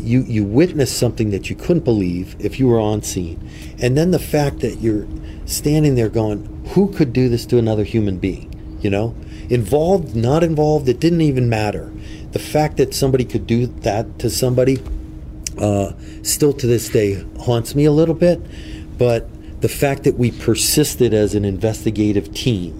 you 0.00 0.22
you 0.22 0.42
witnessed 0.42 0.98
something 0.98 1.30
that 1.30 1.48
you 1.48 1.54
couldn't 1.54 1.84
believe 1.84 2.34
if 2.40 2.58
you 2.58 2.66
were 2.66 2.80
on 2.80 3.00
scene, 3.02 3.48
and 3.78 3.96
then 3.96 4.10
the 4.10 4.18
fact 4.18 4.58
that 4.58 4.80
you're 4.80 5.06
standing 5.44 5.94
there 5.94 6.08
going, 6.08 6.64
"Who 6.70 6.88
could 6.88 7.12
do 7.12 7.28
this 7.28 7.46
to 7.46 7.58
another 7.58 7.84
human 7.84 8.18
being?" 8.18 8.48
You 8.80 8.90
know, 8.90 9.14
involved, 9.52 10.16
not 10.16 10.42
involved, 10.42 10.88
it 10.88 10.98
didn't 10.98 11.20
even 11.20 11.48
matter. 11.48 11.92
The 12.32 12.38
fact 12.38 12.78
that 12.78 12.94
somebody 12.94 13.24
could 13.24 13.46
do 13.46 13.66
that 13.66 14.18
to 14.20 14.30
somebody, 14.30 14.78
uh, 15.58 15.92
still 16.22 16.54
to 16.54 16.66
this 16.66 16.88
day 16.88 17.22
haunts 17.38 17.74
me 17.74 17.84
a 17.84 17.92
little 17.92 18.14
bit. 18.14 18.40
But 18.96 19.28
the 19.60 19.68
fact 19.68 20.04
that 20.04 20.16
we 20.16 20.30
persisted 20.30 21.12
as 21.12 21.34
an 21.34 21.44
investigative 21.44 22.32
team, 22.32 22.72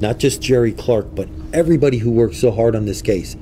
not 0.00 0.18
just 0.18 0.42
Jerry 0.42 0.72
Clark, 0.72 1.14
but 1.14 1.28
everybody 1.52 1.98
who 1.98 2.10
worked 2.10 2.34
so 2.34 2.50
hard 2.50 2.74
on 2.74 2.86
this 2.86 3.02
case 3.02 3.36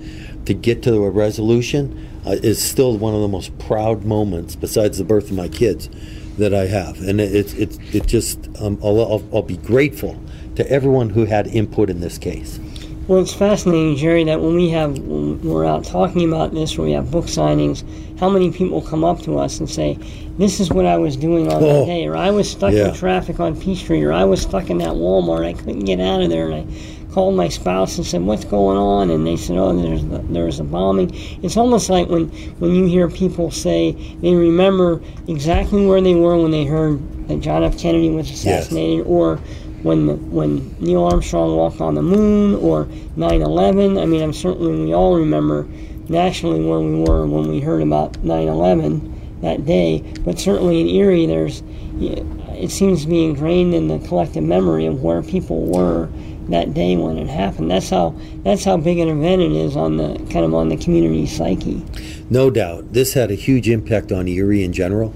to 0.44 0.52
get 0.52 0.82
to 0.82 1.04
a 1.04 1.10
resolution, 1.10 2.06
uh, 2.26 2.36
is 2.42 2.62
still 2.62 2.98
one 2.98 3.14
of 3.14 3.22
the 3.22 3.28
most 3.28 3.58
proud 3.58 4.04
moments, 4.04 4.56
besides 4.56 4.98
the 4.98 5.04
birth 5.04 5.30
of 5.30 5.36
my 5.36 5.48
kids, 5.48 5.88
that 6.36 6.52
I 6.52 6.66
have. 6.66 7.00
And 7.00 7.18
it, 7.18 7.34
it's 7.34 7.54
it, 7.54 7.94
it 7.94 8.06
just, 8.06 8.46
um, 8.60 8.78
I'll, 8.84 9.00
I'll, 9.00 9.28
I'll 9.32 9.42
be 9.42 9.56
grateful 9.56 10.20
to 10.56 10.70
everyone 10.70 11.10
who 11.10 11.24
had 11.24 11.46
input 11.46 11.88
in 11.88 12.00
this 12.00 12.18
case. 12.18 12.60
Well, 13.06 13.20
it's 13.20 13.34
fascinating, 13.34 13.96
Jerry, 13.96 14.24
that 14.24 14.40
when 14.40 14.54
we 14.56 14.70
have 14.70 14.98
when 14.98 15.38
we're 15.42 15.66
out 15.66 15.84
talking 15.84 16.26
about 16.26 16.54
this, 16.54 16.78
when 16.78 16.86
we 16.86 16.94
have 16.94 17.10
book 17.10 17.26
signings, 17.26 17.84
how 18.18 18.30
many 18.30 18.50
people 18.50 18.80
come 18.80 19.04
up 19.04 19.20
to 19.22 19.38
us 19.38 19.58
and 19.60 19.68
say, 19.68 19.98
"This 20.38 20.58
is 20.58 20.70
what 20.70 20.86
I 20.86 20.96
was 20.96 21.14
doing 21.14 21.48
on 21.52 21.62
Oh, 21.62 21.80
that 21.80 21.86
day," 21.86 22.06
or 22.06 22.16
"I 22.16 22.30
was 22.30 22.48
stuck 22.50 22.72
yeah. 22.72 22.88
in 22.88 22.94
traffic 22.94 23.40
on 23.40 23.56
Peach 23.56 23.80
Street," 23.80 24.02
or 24.04 24.12
"I 24.12 24.24
was 24.24 24.40
stuck 24.40 24.70
in 24.70 24.78
that 24.78 24.94
Walmart, 24.94 25.44
I 25.44 25.52
couldn't 25.52 25.80
get 25.84 26.00
out 26.00 26.22
of 26.22 26.30
there," 26.30 26.48
and 26.48 26.54
I 26.54 27.12
called 27.12 27.34
my 27.36 27.48
spouse 27.48 27.98
and 27.98 28.06
said, 28.06 28.24
"What's 28.24 28.46
going 28.46 28.78
on?" 28.78 29.10
And 29.10 29.26
they 29.26 29.36
said, 29.36 29.58
"Oh, 29.58 29.76
there's 29.78 30.02
the, 30.06 30.22
there's 30.30 30.58
a 30.58 30.64
bombing." 30.64 31.10
It's 31.42 31.58
almost 31.58 31.90
like 31.90 32.08
when 32.08 32.30
when 32.58 32.74
you 32.74 32.86
hear 32.86 33.08
people 33.10 33.50
say 33.50 33.94
they 34.22 34.34
remember 34.34 35.02
exactly 35.28 35.84
where 35.84 36.00
they 36.00 36.14
were 36.14 36.38
when 36.38 36.52
they 36.52 36.64
heard 36.64 37.00
that 37.28 37.40
John 37.42 37.64
F. 37.64 37.76
Kennedy 37.78 38.08
was 38.08 38.30
assassinated, 38.30 39.04
or 39.06 39.40
when 39.84 40.30
when 40.32 40.74
Neil 40.80 41.04
Armstrong 41.04 41.56
walked 41.56 41.80
on 41.80 41.94
the 41.94 42.02
moon 42.02 42.56
or 42.56 42.86
9/11. 43.16 44.00
I 44.00 44.06
mean, 44.06 44.22
I'm 44.22 44.32
certainly 44.32 44.86
we 44.86 44.94
all 44.94 45.14
remember 45.14 45.66
nationally 46.08 46.64
where 46.64 46.80
we 46.80 46.96
were 46.96 47.26
when 47.26 47.48
we 47.48 47.60
heard 47.60 47.82
about 47.82 48.14
9/11 48.24 49.12
that 49.42 49.64
day. 49.64 50.02
But 50.24 50.40
certainly 50.40 50.80
in 50.80 50.88
Erie, 50.88 51.26
there's 51.26 51.62
it 52.00 52.70
seems 52.70 53.02
to 53.02 53.08
be 53.08 53.24
ingrained 53.24 53.74
in 53.74 53.88
the 53.88 53.98
collective 54.00 54.42
memory 54.42 54.86
of 54.86 55.02
where 55.02 55.22
people 55.22 55.62
were 55.66 56.08
that 56.48 56.74
day 56.74 56.96
when 56.96 57.18
it 57.18 57.28
happened. 57.28 57.70
That's 57.70 57.90
how 57.90 58.14
that's 58.42 58.64
how 58.64 58.76
big 58.76 58.98
an 58.98 59.08
event 59.08 59.42
it 59.42 59.52
is 59.52 59.76
on 59.76 59.96
the 59.96 60.16
kind 60.30 60.44
of 60.44 60.54
on 60.54 60.70
the 60.70 60.76
community 60.76 61.26
psyche. 61.26 61.82
No 62.30 62.50
doubt. 62.50 62.92
This 62.92 63.12
had 63.12 63.30
a 63.30 63.34
huge 63.34 63.68
impact 63.68 64.12
on 64.12 64.28
Erie 64.28 64.64
in 64.64 64.72
general, 64.72 65.12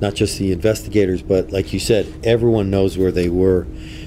not 0.00 0.14
just 0.14 0.38
the 0.38 0.52
investigators, 0.52 1.22
but 1.22 1.50
like 1.50 1.72
you 1.72 1.78
said, 1.78 2.06
everyone 2.22 2.70
knows 2.70 2.98
where 2.98 3.12
they 3.12 3.28
were 3.28 3.66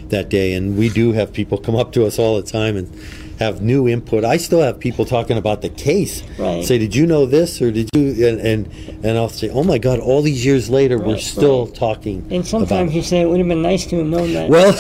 that 0.10 0.30
day. 0.30 0.54
And 0.54 0.78
we 0.78 0.90
do 0.90 1.12
have 1.14 1.34
people 1.34 1.58
come 1.58 1.76
up 1.76 1.92
to 1.94 2.06
us 2.06 2.20
all 2.20 2.36
the 2.42 2.44
time 2.50 2.78
and 2.78 2.90
have 3.40 3.62
new 3.62 3.88
input. 3.88 4.24
I 4.24 4.38
still 4.38 4.62
have 4.62 4.80
people 4.80 5.06
talking 5.06 5.38
about 5.38 5.62
the 5.64 5.70
case. 5.70 6.22
Right. 6.38 6.64
Say, 6.64 6.78
did 6.78 6.96
you 6.96 7.08
know 7.08 7.26
this 7.26 7.62
or 7.62 7.72
did 7.72 7.90
you? 7.96 8.28
And 8.28 8.40
and, 8.40 8.68
and 9.04 9.18
I'll 9.18 9.28
say, 9.30 9.50
oh 9.50 9.64
my 9.64 9.80
God! 9.80 10.00
All 10.00 10.22
these 10.22 10.46
years 10.46 10.70
later, 10.70 11.00
we're 11.00 11.18
still 11.18 11.66
right. 11.66 11.76
talking. 11.76 12.28
And 12.30 12.46
sometimes 12.46 12.94
you 12.94 13.02
say 13.02 13.22
it 13.22 13.26
would 13.28 13.40
have 13.40 13.48
been 13.48 13.62
nice 13.64 13.86
to 13.88 13.98
have 13.98 14.06
known 14.08 14.34
that 14.34 14.50
Well, 14.50 14.74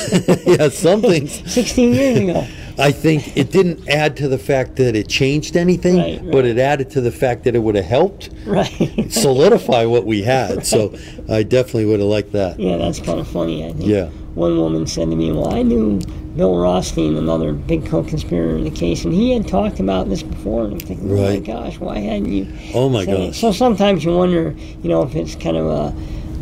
yeah, 0.45 0.69
something. 0.69 1.27
16 1.47 1.93
years 1.93 2.19
ago. 2.19 2.47
I 2.77 2.91
think 2.91 3.37
it 3.37 3.51
didn't 3.51 3.87
add 3.87 4.17
to 4.17 4.27
the 4.27 4.39
fact 4.39 4.77
that 4.77 4.95
it 4.95 5.07
changed 5.07 5.55
anything, 5.57 5.97
Right, 5.97 6.19
right. 6.21 6.31
but 6.31 6.45
it 6.45 6.57
added 6.57 6.89
to 6.91 7.01
the 7.01 7.11
fact 7.11 7.43
that 7.43 7.55
it 7.55 7.59
would 7.59 7.75
have 7.75 7.85
helped 7.85 8.29
Right. 8.47 9.05
solidify 9.09 9.85
what 9.85 10.05
we 10.07 10.23
had. 10.23 10.65
So 10.65 10.95
I 11.29 11.43
definitely 11.43 11.85
would 11.85 11.99
have 11.99 12.09
liked 12.09 12.31
that. 12.31 12.59
Yeah, 12.59 12.77
that's 12.77 12.99
kind 12.99 13.19
of 13.19 13.27
funny. 13.27 13.63
I 13.65 13.73
think. 13.73 13.85
Yeah. 13.85 14.09
One 14.35 14.57
woman 14.57 14.87
said 14.87 15.09
to 15.09 15.15
me, 15.15 15.31
"Well, 15.31 15.53
I 15.53 15.61
knew 15.61 15.99
Bill 16.35 16.55
Rothstein, 16.55 17.15
another 17.17 17.53
big 17.53 17.85
co-conspirator 17.85 18.57
in 18.57 18.63
the 18.63 18.71
case, 18.71 19.05
and 19.05 19.13
he 19.13 19.31
had 19.31 19.47
talked 19.47 19.79
about 19.79 20.09
this 20.09 20.23
before." 20.23 20.63
And 20.65 20.73
I'm 20.73 20.79
thinking, 20.79 21.11
"Oh 21.11 21.15
my 21.33 21.39
gosh, 21.39 21.79
why 21.79 21.99
hadn't 21.99 22.31
you?" 22.31 22.47
Oh 22.73 22.89
my 22.89 23.05
said 23.05 23.19
it?" 23.19 23.27
gosh. 23.27 23.39
So 23.39 23.51
sometimes 23.51 24.03
you 24.03 24.15
wonder, 24.15 24.55
you 24.81 24.89
know, 24.89 25.03
if 25.03 25.15
it's 25.15 25.35
kind 25.35 25.55
of 25.57 25.65
a, 25.67 25.93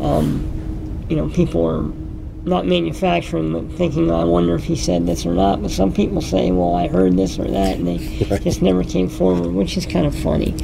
um, 0.04 0.42
you 1.10 1.16
know, 1.16 1.28
people 1.28 1.64
are 1.66 1.84
not 2.44 2.66
manufacturing, 2.66 3.52
but 3.52 3.70
thinking, 3.76 4.10
"I 4.10 4.24
wonder 4.24 4.54
if 4.54 4.64
he 4.64 4.74
said 4.74 5.06
this 5.06 5.26
or 5.26 5.34
not." 5.34 5.60
But 5.60 5.70
some 5.70 5.92
people 5.92 6.22
say, 6.22 6.50
"Well, 6.50 6.74
I 6.74 6.88
heard 6.88 7.16
this 7.18 7.38
or 7.38 7.44
that," 7.44 7.76
and 7.76 7.86
they 7.86 8.26
Right. 8.30 8.42
just 8.42 8.62
never 8.62 8.82
came 8.84 9.08
forward, 9.08 9.52
which 9.54 9.76
is 9.76 9.84
kind 9.84 10.06
of 10.06 10.14
funny. 10.14 10.54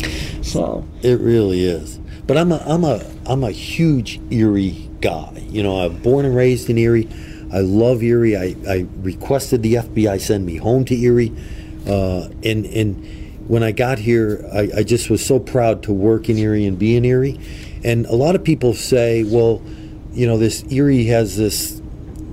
So 0.41 0.83
It 1.03 1.21
really 1.21 1.65
is. 1.67 2.01
But 2.27 2.39
I'm 2.39 2.53
a 2.53 2.63
I'm 2.67 2.85
a 2.85 3.01
I'm 3.27 3.45
a 3.45 3.51
huge 3.51 4.19
Erie 4.31 4.88
guy. 5.01 5.45
You 5.49 5.63
know, 5.63 5.81
I'm 5.81 5.99
born 5.99 6.25
and 6.25 6.35
raised 6.35 6.69
in 6.71 6.79
Erie. 6.79 7.09
I 7.53 7.61
love 7.61 8.03
Erie. 8.03 8.37
I, 8.37 8.55
I 8.69 8.87
requested 8.99 9.63
the 9.63 9.75
FBI 9.75 10.21
send 10.21 10.45
me 10.45 10.57
home 10.57 10.85
to 10.87 10.95
Erie. 10.95 11.33
Uh, 11.87 12.29
and 12.45 12.67
and 12.67 13.49
when 13.49 13.63
I 13.63 13.73
got 13.73 13.99
here, 13.99 14.47
I, 14.53 14.69
I 14.79 14.83
just 14.83 15.09
was 15.09 15.25
so 15.25 15.39
proud 15.39 15.83
to 15.85 15.93
work 15.93 16.29
in 16.29 16.37
Erie 16.37 16.67
and 16.67 16.79
be 16.79 16.97
in 16.97 17.05
Erie. 17.05 17.41
And 17.83 18.05
a 18.07 18.15
lot 18.15 18.35
of 18.35 18.45
people 18.45 18.75
say, 18.75 19.25
well, 19.25 19.63
you 20.13 20.27
know, 20.27 20.37
this 20.37 20.65
Erie 20.71 21.07
has 21.07 21.37
this 21.37 21.81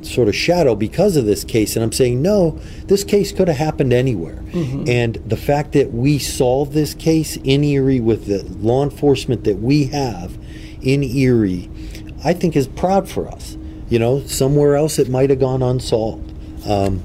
sort 0.01 0.27
of 0.27 0.35
shadow 0.35 0.75
because 0.75 1.15
of 1.15 1.25
this 1.25 1.43
case. 1.43 1.75
And 1.75 1.83
I'm 1.83 1.91
saying, 1.91 2.21
no, 2.21 2.59
this 2.85 3.03
case 3.03 3.31
could 3.31 3.47
have 3.47 3.57
happened 3.57 3.93
anywhere. 3.93 4.43
And 4.89 5.15
the 5.15 5.37
fact 5.37 5.71
that 5.73 5.91
we 5.93 6.19
solved 6.19 6.73
this 6.73 6.93
case 6.93 7.37
in 7.37 7.63
Erie 7.63 7.99
with 7.99 8.25
the 8.27 8.43
law 8.43 8.83
enforcement 8.83 9.43
that 9.45 9.57
we 9.59 9.85
have 9.85 10.37
in 10.81 11.03
Erie, 11.03 11.69
I 12.25 12.33
think 12.33 12.55
is 12.55 12.67
proud 12.67 13.07
for 13.07 13.27
us. 13.27 13.55
You 13.87 13.99
know, 13.99 14.21
somewhere 14.25 14.75
else 14.75 14.97
it 14.97 15.09
might 15.09 15.29
have 15.29 15.39
gone 15.39 15.61
unsolved. 15.61 16.33
Um, 16.67 17.03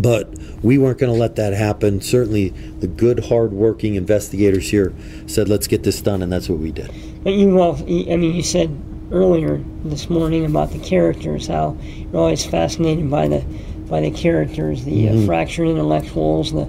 but 0.00 0.28
we 0.62 0.78
weren't 0.78 0.98
going 0.98 1.12
to 1.12 1.18
let 1.18 1.36
that 1.36 1.54
happen. 1.54 2.00
Certainly, 2.00 2.50
the 2.50 2.86
good, 2.86 3.24
hard-working 3.24 3.94
investigators 3.94 4.70
here 4.70 4.92
said, 5.26 5.48
"Let's 5.48 5.66
get 5.66 5.82
this 5.82 6.00
done," 6.02 6.22
and 6.22 6.30
that's 6.30 6.48
what 6.48 6.58
we 6.58 6.72
did. 6.72 6.90
But 7.24 7.32
you, 7.32 7.54
well, 7.54 7.76
I 7.76 8.16
mean, 8.16 8.34
you 8.34 8.42
said 8.42 8.70
earlier 9.10 9.62
this 9.84 10.08
morning 10.08 10.44
about 10.44 10.70
the 10.70 10.78
characters, 10.78 11.46
how 11.46 11.76
you're 11.80 12.20
always 12.20 12.44
fascinated 12.44 13.10
by 13.10 13.28
the 13.28 13.44
by 13.88 14.00
the 14.00 14.10
characters, 14.10 14.84
the 14.84 15.08
uh, 15.08 15.26
fractured 15.26 15.68
intellectuals, 15.68 16.52
the 16.52 16.66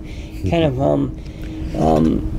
kind 0.50 0.64
of 0.64 0.82
um, 0.82 1.18
um, 1.78 2.32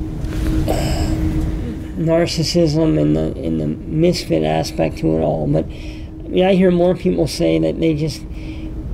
narcissism 1.95 2.99
and 2.99 3.15
the 3.15 3.33
and 3.41 3.59
the 3.59 3.67
misfit 3.67 4.43
aspect 4.43 4.97
to 4.99 5.17
it 5.17 5.21
all. 5.21 5.47
But 5.47 5.65
I 5.65 6.27
mean, 6.27 6.45
I 6.45 6.55
hear 6.55 6.71
more 6.71 6.95
people 6.95 7.27
say 7.27 7.59
that 7.59 7.79
they 7.79 7.93
just 7.93 8.21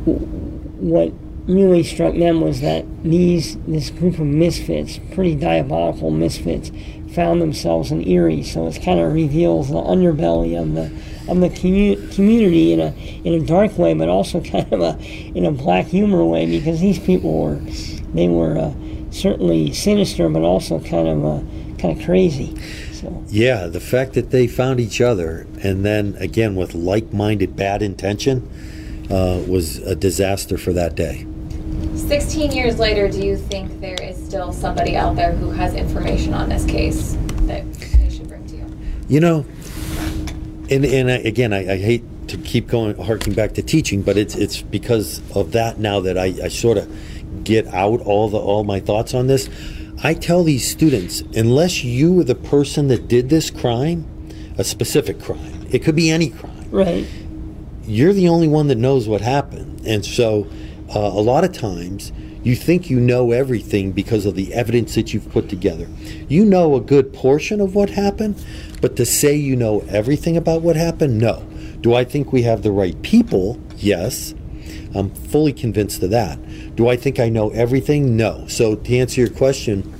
what 0.05 1.13
really 1.45 1.81
struck 1.83 2.13
them 2.15 2.41
was 2.41 2.61
that 2.61 2.85
these 3.03 3.57
this 3.67 3.89
group 3.89 4.19
of 4.19 4.25
misfits, 4.25 4.99
pretty 5.13 5.35
diabolical 5.35 6.11
misfits, 6.11 6.71
found 7.13 7.41
themselves 7.41 7.91
in 7.91 8.07
Erie. 8.07 8.43
So 8.43 8.67
it 8.67 8.81
kind 8.81 8.99
of 8.99 9.13
reveals 9.13 9.69
the 9.69 9.81
underbelly 9.81 10.59
of 10.59 10.73
the 10.73 10.85
of 11.29 11.39
the 11.39 11.49
commu- 11.49 12.13
community 12.15 12.73
in 12.73 12.79
a 12.79 12.93
in 13.23 13.41
a 13.41 13.45
dark 13.45 13.77
way, 13.77 13.93
but 13.93 14.09
also 14.09 14.41
kind 14.43 14.71
of 14.71 14.81
a 14.81 14.99
in 15.35 15.45
a 15.45 15.51
black 15.51 15.87
humor 15.87 16.23
way 16.23 16.45
because 16.45 16.79
these 16.79 16.99
people 16.99 17.41
were 17.41 17.59
they 18.13 18.27
were 18.27 18.57
uh, 18.57 18.73
certainly 19.11 19.73
sinister, 19.73 20.29
but 20.29 20.43
also 20.43 20.79
kind 20.79 21.07
of 21.07 21.25
uh, 21.25 21.39
kind 21.79 21.99
of 21.99 22.05
crazy. 22.05 22.55
So 22.99 23.23
Yeah, 23.29 23.67
the 23.67 23.79
fact 23.79 24.13
that 24.13 24.31
they 24.31 24.47
found 24.47 24.79
each 24.79 24.99
other, 24.99 25.47
and 25.63 25.85
then 25.85 26.15
again 26.19 26.55
with 26.55 26.73
like-minded 26.73 27.55
bad 27.55 27.81
intention, 27.81 28.49
uh, 29.09 29.41
was 29.47 29.77
a 29.77 29.95
disaster 29.95 30.57
for 30.57 30.73
that 30.73 30.95
day. 30.95 31.25
16 31.95 32.51
years 32.51 32.77
later, 32.79 33.07
do 33.07 33.25
you 33.25 33.37
think 33.37 33.79
there 33.79 34.01
is 34.01 34.17
still 34.23 34.51
somebody 34.51 34.95
out 34.95 35.15
there 35.15 35.31
who 35.31 35.49
has 35.51 35.73
information 35.75 36.33
on 36.33 36.49
this 36.49 36.65
case 36.65 37.15
that 37.43 37.71
they 37.73 38.09
should 38.09 38.27
bring 38.27 38.45
to 38.47 38.55
you? 38.57 38.65
You 39.07 39.19
know, 39.19 39.45
and 40.69 40.85
and 40.85 41.09
I, 41.09 41.15
again, 41.15 41.53
I, 41.53 41.73
I 41.73 41.77
hate 41.77 42.03
to 42.27 42.37
keep 42.37 42.67
going 42.67 42.95
harking 42.97 43.33
back 43.33 43.53
to 43.53 43.61
teaching, 43.61 44.01
but 44.01 44.17
it's 44.17 44.35
it's 44.35 44.61
because 44.61 45.21
of 45.35 45.53
that 45.53 45.79
now 45.79 45.99
that 46.01 46.17
I, 46.17 46.33
I 46.43 46.47
sort 46.49 46.77
of 46.77 47.43
get 47.43 47.67
out 47.67 48.01
all 48.01 48.29
the 48.29 48.37
all 48.37 48.63
my 48.63 48.79
thoughts 48.79 49.13
on 49.13 49.27
this. 49.27 49.49
I 50.01 50.13
tell 50.13 50.43
these 50.43 50.69
students, 50.69 51.21
unless 51.35 51.83
you 51.83 52.13
were 52.13 52.23
the 52.23 52.35
person 52.35 52.87
that 52.87 53.07
did 53.07 53.29
this 53.29 53.51
crime, 53.51 54.05
a 54.57 54.63
specific 54.63 55.21
crime, 55.21 55.67
it 55.71 55.79
could 55.79 55.95
be 55.95 56.09
any 56.09 56.29
crime. 56.29 56.69
right, 56.71 57.05
you're 57.85 58.13
the 58.13 58.29
only 58.29 58.47
one 58.47 58.67
that 58.67 58.77
knows 58.77 59.07
what 59.07 59.21
happened. 59.21 59.81
And 59.85 60.05
so, 60.05 60.47
uh, 60.95 60.99
a 60.99 61.21
lot 61.21 61.43
of 61.43 61.51
times, 61.51 62.13
you 62.43 62.55
think 62.55 62.89
you 62.89 62.99
know 62.99 63.31
everything 63.31 63.91
because 63.91 64.25
of 64.25 64.35
the 64.35 64.53
evidence 64.53 64.95
that 64.95 65.13
you've 65.13 65.29
put 65.31 65.49
together. 65.49 65.87
You 66.29 66.45
know 66.45 66.75
a 66.75 66.81
good 66.81 67.13
portion 67.13 67.59
of 67.59 67.75
what 67.75 67.89
happened, 67.89 68.43
but 68.81 68.95
to 68.95 69.05
say 69.05 69.35
you 69.35 69.55
know 69.55 69.81
everything 69.89 70.37
about 70.37 70.61
what 70.61 70.75
happened, 70.75 71.17
no. 71.19 71.45
Do 71.81 71.93
I 71.93 72.05
think 72.05 72.31
we 72.31 72.43
have 72.43 72.63
the 72.63 72.71
right 72.71 72.99
people? 73.01 73.59
Yes. 73.75 74.33
I'm 74.95 75.09
fully 75.09 75.53
convinced 75.53 76.01
of 76.03 76.09
that. 76.11 76.39
Do 76.75 76.87
I 76.87 76.95
think 76.95 77.19
I 77.19 77.29
know 77.29 77.49
everything? 77.51 78.15
No. 78.15 78.47
So, 78.47 78.75
to 78.75 78.97
answer 78.97 79.21
your 79.21 79.29
question, 79.29 79.93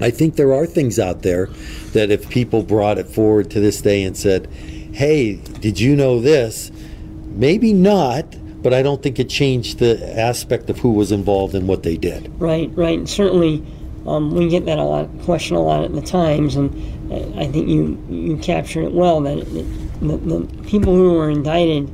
I 0.00 0.10
think 0.10 0.36
there 0.36 0.52
are 0.54 0.66
things 0.66 0.98
out 0.98 1.22
there 1.22 1.46
that 1.92 2.10
if 2.10 2.28
people 2.30 2.62
brought 2.62 2.98
it 2.98 3.08
forward 3.08 3.50
to 3.50 3.60
this 3.60 3.80
day 3.82 4.02
and 4.02 4.16
said, 4.16 4.46
hey, 4.92 5.34
did 5.36 5.78
you 5.78 5.94
know 5.94 6.20
this? 6.20 6.72
Maybe 7.26 7.72
not, 7.72 8.36
but 8.62 8.74
I 8.74 8.82
don't 8.82 9.02
think 9.02 9.18
it 9.18 9.28
changed 9.28 9.78
the 9.78 10.18
aspect 10.18 10.70
of 10.70 10.78
who 10.78 10.92
was 10.92 11.12
involved 11.12 11.54
and 11.54 11.68
what 11.68 11.82
they 11.82 11.96
did. 11.96 12.30
right, 12.40 12.70
right. 12.74 12.98
And 12.98 13.08
certainly, 13.08 13.64
um, 14.06 14.32
we 14.32 14.48
get 14.48 14.64
that 14.66 14.78
a 14.78 14.82
lot, 14.82 15.08
question 15.22 15.56
a 15.56 15.62
lot 15.62 15.84
at 15.84 15.94
the 15.94 16.02
times, 16.02 16.56
and 16.56 16.70
uh, 17.12 17.40
I 17.40 17.46
think 17.46 17.68
you 17.68 18.02
you 18.08 18.36
captured 18.38 18.84
it 18.84 18.92
well. 18.92 19.20
That 19.20 19.38
it, 19.38 20.00
the, 20.00 20.16
the 20.16 20.64
people 20.64 20.94
who 20.94 21.12
were 21.12 21.30
indicted 21.30 21.90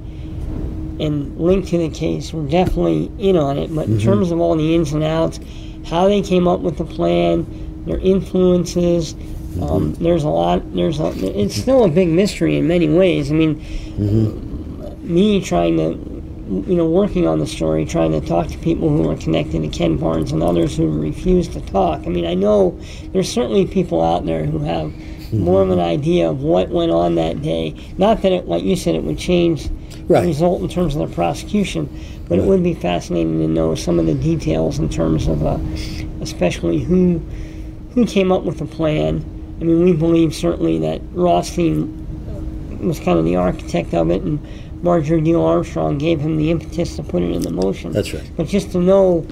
and 1.01 1.39
linked 1.39 1.69
to 1.69 1.79
the 1.79 1.89
case 1.89 2.33
were 2.33 2.47
definitely 2.47 3.11
in 3.19 3.37
on 3.37 3.59
it. 3.59 3.75
But 3.75 3.87
in 3.87 3.97
mm-hmm. 3.97 4.05
terms 4.05 4.31
of 4.31 4.41
all 4.41 4.57
the 4.57 4.75
ins 4.75 4.93
and 4.93 5.03
outs, 5.05 5.41
how 5.87 6.09
they 6.09 6.23
came 6.23 6.49
up 6.49 6.61
with 6.61 6.79
the 6.79 6.85
plan, 6.85 7.85
their 7.85 7.99
influences. 7.99 9.15
Mm-hmm. 9.15 9.63
Um, 9.63 9.95
there's 9.95 10.25
a 10.25 10.29
lot. 10.29 10.75
There's 10.75 11.01
a. 11.01 11.09
It's 11.41 11.55
still 11.55 11.85
a 11.85 11.89
big 11.89 12.09
mystery 12.09 12.57
in 12.57 12.69
many 12.69 12.89
ways. 12.89 13.31
I 13.31 13.35
mean, 13.35 13.57
mm-hmm. 13.57 15.15
me 15.15 15.41
trying 15.41 15.77
to 15.79 16.17
you 16.47 16.77
know, 16.77 16.87
working 16.87 17.27
on 17.27 17.41
the 17.41 17.47
story, 17.47 17.85
trying 17.85 18.13
to 18.13 18.21
talk 18.21 18.47
to 18.47 18.59
people 18.59 18.89
who 18.89 19.11
are 19.11 19.17
connected 19.17 19.63
to 19.63 19.69
Ken 19.69 19.97
Barnes 19.97 20.31
and 20.31 20.45
others 20.45 20.77
who 20.77 20.89
refuse 20.89 21.49
to 21.49 21.61
talk. 21.61 22.07
I 22.07 22.09
mean, 22.09 22.25
I 22.25 22.35
know 22.35 22.79
there's 23.13 23.31
certainly 23.31 23.67
people 23.67 24.01
out 24.01 24.27
there 24.27 24.45
who 24.45 24.61
have 24.61 24.93
more 25.33 25.61
of 25.61 25.71
an 25.71 25.81
idea 25.81 26.31
of 26.31 26.43
what 26.43 26.69
went 26.69 26.93
on 26.93 27.17
that 27.17 27.43
day. 27.43 27.75
Not 27.99 28.23
that 28.23 28.31
it, 28.31 28.47
like 28.47 28.63
you 28.63 28.77
said, 28.77 28.95
it 28.95 29.03
would 29.03 29.19
change 29.19 29.69
Right. 30.09 30.25
result 30.25 30.61
in 30.63 30.69
terms 30.69 30.95
of 30.95 31.09
the 31.09 31.15
prosecution, 31.15 31.89
but 32.29 32.39
it 32.39 32.45
would 32.45 32.63
be 32.63 32.75
fascinating 32.75 33.39
to 33.41 33.49
know 33.49 33.75
some 33.75 33.99
of 33.99 34.07
the 34.07 34.15
details 34.15 34.79
in 34.79 34.89
terms 34.89 35.27
of, 35.27 35.45
uh, 35.45 35.59
especially 36.21 36.79
who 36.81 37.21
who 37.95 38.05
came 38.07 38.31
up 38.31 38.43
with 38.45 38.59
the 38.59 38.67
plan. 38.67 39.25
I 39.61 39.65
mean, 39.65 39.83
we 39.83 39.93
believe 39.95 40.35
certainly 40.35 40.79
that 40.81 41.01
Rothstein 41.15 42.79
was 42.87 43.01
kind 43.01 43.19
of 43.19 43.25
the 43.25 43.37
architect 43.37 43.95
of 43.95 44.11
it, 44.11 44.23
and 44.23 44.39
Marjorie 44.83 45.23
Diehl 45.23 45.43
Armstrong 45.43 45.97
gave 45.99 46.21
him 46.21 46.37
the 46.37 46.51
impetus 46.51 46.95
to 46.97 47.03
put 47.03 47.23
it 47.23 47.31
into 47.33 47.51
motion. 47.51 47.93
That's 47.93 48.13
right. 48.13 48.31
But 48.37 48.47
just 48.49 48.71
to 48.73 48.79
know 48.81 49.27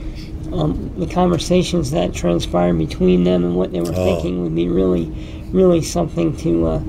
um, 0.52 0.90
the 0.96 1.06
conversations 1.06 1.90
that 1.90 2.14
transpired 2.14 2.78
between 2.78 3.24
them 3.24 3.44
and 3.44 3.54
what 3.54 3.70
they 3.72 3.80
were 3.80 3.92
Oh. 3.94 4.04
thinking 4.04 4.42
would 4.42 4.54
be 4.54 4.68
really, 4.68 5.12
really 5.52 5.82
something 5.82 6.34
to 6.38 6.66
uh, 6.66 6.80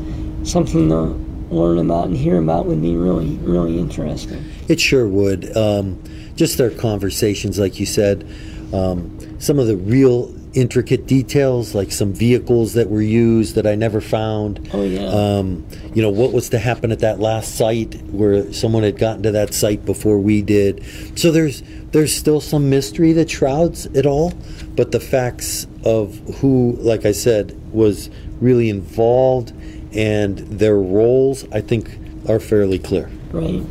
something 0.43 0.87
to 0.89 1.13
learn 1.49 1.77
about 1.77 2.07
and 2.07 2.17
hear 2.17 2.37
about 2.39 2.65
would 2.65 2.81
be 2.81 2.95
really, 2.95 3.35
really 3.37 3.79
interesting. 3.79 4.43
It 4.67 4.79
sure 4.79 5.07
would. 5.07 5.55
Um, 5.55 6.01
just 6.35 6.57
their 6.57 6.71
conversations, 6.71 7.57
like 7.59 7.79
you 7.79 7.85
said, 7.85 8.27
um, 8.73 9.39
some 9.39 9.59
of 9.59 9.67
the 9.67 9.77
real 9.77 10.33
intricate 10.55 11.05
details, 11.05 11.75
like 11.75 11.91
some 11.91 12.13
vehicles 12.13 12.73
that 12.73 12.89
were 12.89 13.01
used 13.01 13.55
that 13.55 13.67
I 13.67 13.75
never 13.75 13.99
found. 13.99 14.69
Oh 14.73 14.83
yeah. 14.83 15.05
Um, 15.05 15.67
you 15.93 16.01
know, 16.01 16.09
what 16.09 16.31
was 16.31 16.49
to 16.49 16.59
happen 16.59 16.91
at 16.91 16.99
that 16.99 17.19
last 17.19 17.55
site 17.55 18.01
where 18.03 18.51
someone 18.53 18.83
had 18.83 18.97
gotten 18.97 19.23
to 19.23 19.31
that 19.31 19.53
site 19.53 19.85
before 19.85 20.17
we 20.17 20.41
did. 20.41 20.83
So 21.17 21.31
there's 21.31 21.61
there's 21.91 22.15
still 22.15 22.41
some 22.41 22.69
mystery 22.69 23.11
that 23.13 23.29
shrouds 23.29 23.85
it 23.87 24.05
all, 24.05 24.33
but 24.75 24.91
the 24.91 24.99
facts 24.99 25.67
of 25.83 26.17
who, 26.39 26.77
like 26.79 27.05
I 27.05 27.11
said, 27.11 27.57
was 27.73 28.09
really 28.39 28.69
involved 28.69 29.53
and 29.95 30.37
their 30.39 30.77
roles, 30.77 31.49
I 31.51 31.61
think, 31.61 31.97
are 32.27 32.39
fairly 32.39 32.79
clear. 32.79 33.09
Right. 33.31 33.63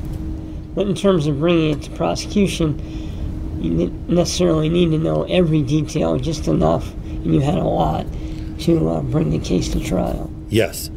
But 0.74 0.86
in 0.86 0.94
terms 0.94 1.26
of 1.26 1.38
bringing 1.38 1.78
it 1.78 1.82
to 1.82 1.90
prosecution, 1.92 2.80
you 3.60 3.76
didn't 3.76 4.08
necessarily 4.08 4.68
need 4.68 4.90
to 4.90 4.98
know 4.98 5.24
every 5.24 5.62
detail, 5.62 6.18
just 6.18 6.48
enough, 6.48 6.92
and 6.94 7.34
you 7.34 7.40
had 7.40 7.58
a 7.58 7.64
lot 7.64 8.06
to 8.60 8.88
uh, 8.88 9.00
bring 9.02 9.30
the 9.30 9.38
case 9.38 9.68
to 9.70 9.80
trial. 9.80 10.30
Yes. 10.48 10.90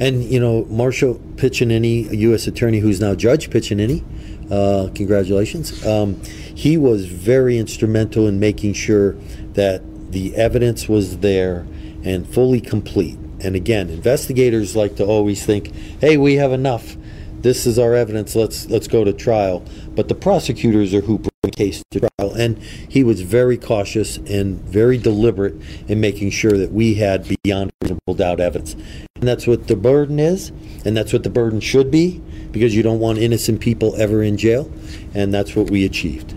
And, 0.00 0.24
you 0.24 0.40
know, 0.40 0.64
Marshall 0.64 1.14
Piccinini, 1.36 2.10
a 2.10 2.16
U.S. 2.16 2.46
attorney 2.46 2.80
who's 2.80 3.00
now 3.00 3.14
Judge 3.14 3.50
Piccinini, 3.50 4.02
uh, 4.50 4.92
congratulations, 4.94 5.84
um, 5.86 6.20
he 6.22 6.76
was 6.76 7.06
very 7.06 7.58
instrumental 7.58 8.26
in 8.26 8.40
making 8.40 8.74
sure 8.74 9.12
that 9.54 9.82
the 10.12 10.34
evidence 10.34 10.88
was 10.88 11.18
there 11.18 11.66
and 12.04 12.28
fully 12.28 12.60
complete. 12.60 13.18
And 13.42 13.56
again, 13.56 13.90
investigators 13.90 14.76
like 14.76 14.96
to 14.96 15.04
always 15.04 15.44
think, 15.44 15.74
hey, 16.00 16.16
we 16.16 16.36
have 16.36 16.52
enough. 16.52 16.96
This 17.40 17.66
is 17.66 17.76
our 17.76 17.94
evidence. 17.94 18.36
Let's 18.36 18.68
let's 18.70 18.86
go 18.86 19.02
to 19.02 19.12
trial. 19.12 19.64
But 19.96 20.06
the 20.08 20.14
prosecutors 20.14 20.94
are 20.94 21.00
who 21.00 21.18
bring 21.18 21.30
the 21.42 21.50
case 21.50 21.82
to 21.90 22.00
trial, 22.00 22.34
and 22.34 22.56
he 22.58 23.02
was 23.02 23.22
very 23.22 23.58
cautious 23.58 24.18
and 24.18 24.60
very 24.60 24.96
deliberate 24.96 25.56
in 25.88 26.00
making 26.00 26.30
sure 26.30 26.56
that 26.56 26.70
we 26.70 26.94
had 26.94 27.26
beyond 27.42 27.72
reasonable 27.82 28.14
doubt 28.14 28.38
evidence. 28.38 28.74
And 29.16 29.26
that's 29.26 29.48
what 29.48 29.66
the 29.66 29.74
burden 29.74 30.20
is, 30.20 30.50
and 30.84 30.96
that's 30.96 31.12
what 31.12 31.24
the 31.24 31.30
burden 31.30 31.58
should 31.58 31.90
be, 31.90 32.20
because 32.52 32.76
you 32.76 32.84
don't 32.84 33.00
want 33.00 33.18
innocent 33.18 33.60
people 33.60 33.96
ever 33.96 34.22
in 34.22 34.36
jail, 34.36 34.70
and 35.12 35.34
that's 35.34 35.56
what 35.56 35.68
we 35.68 35.84
achieved. 35.84 36.32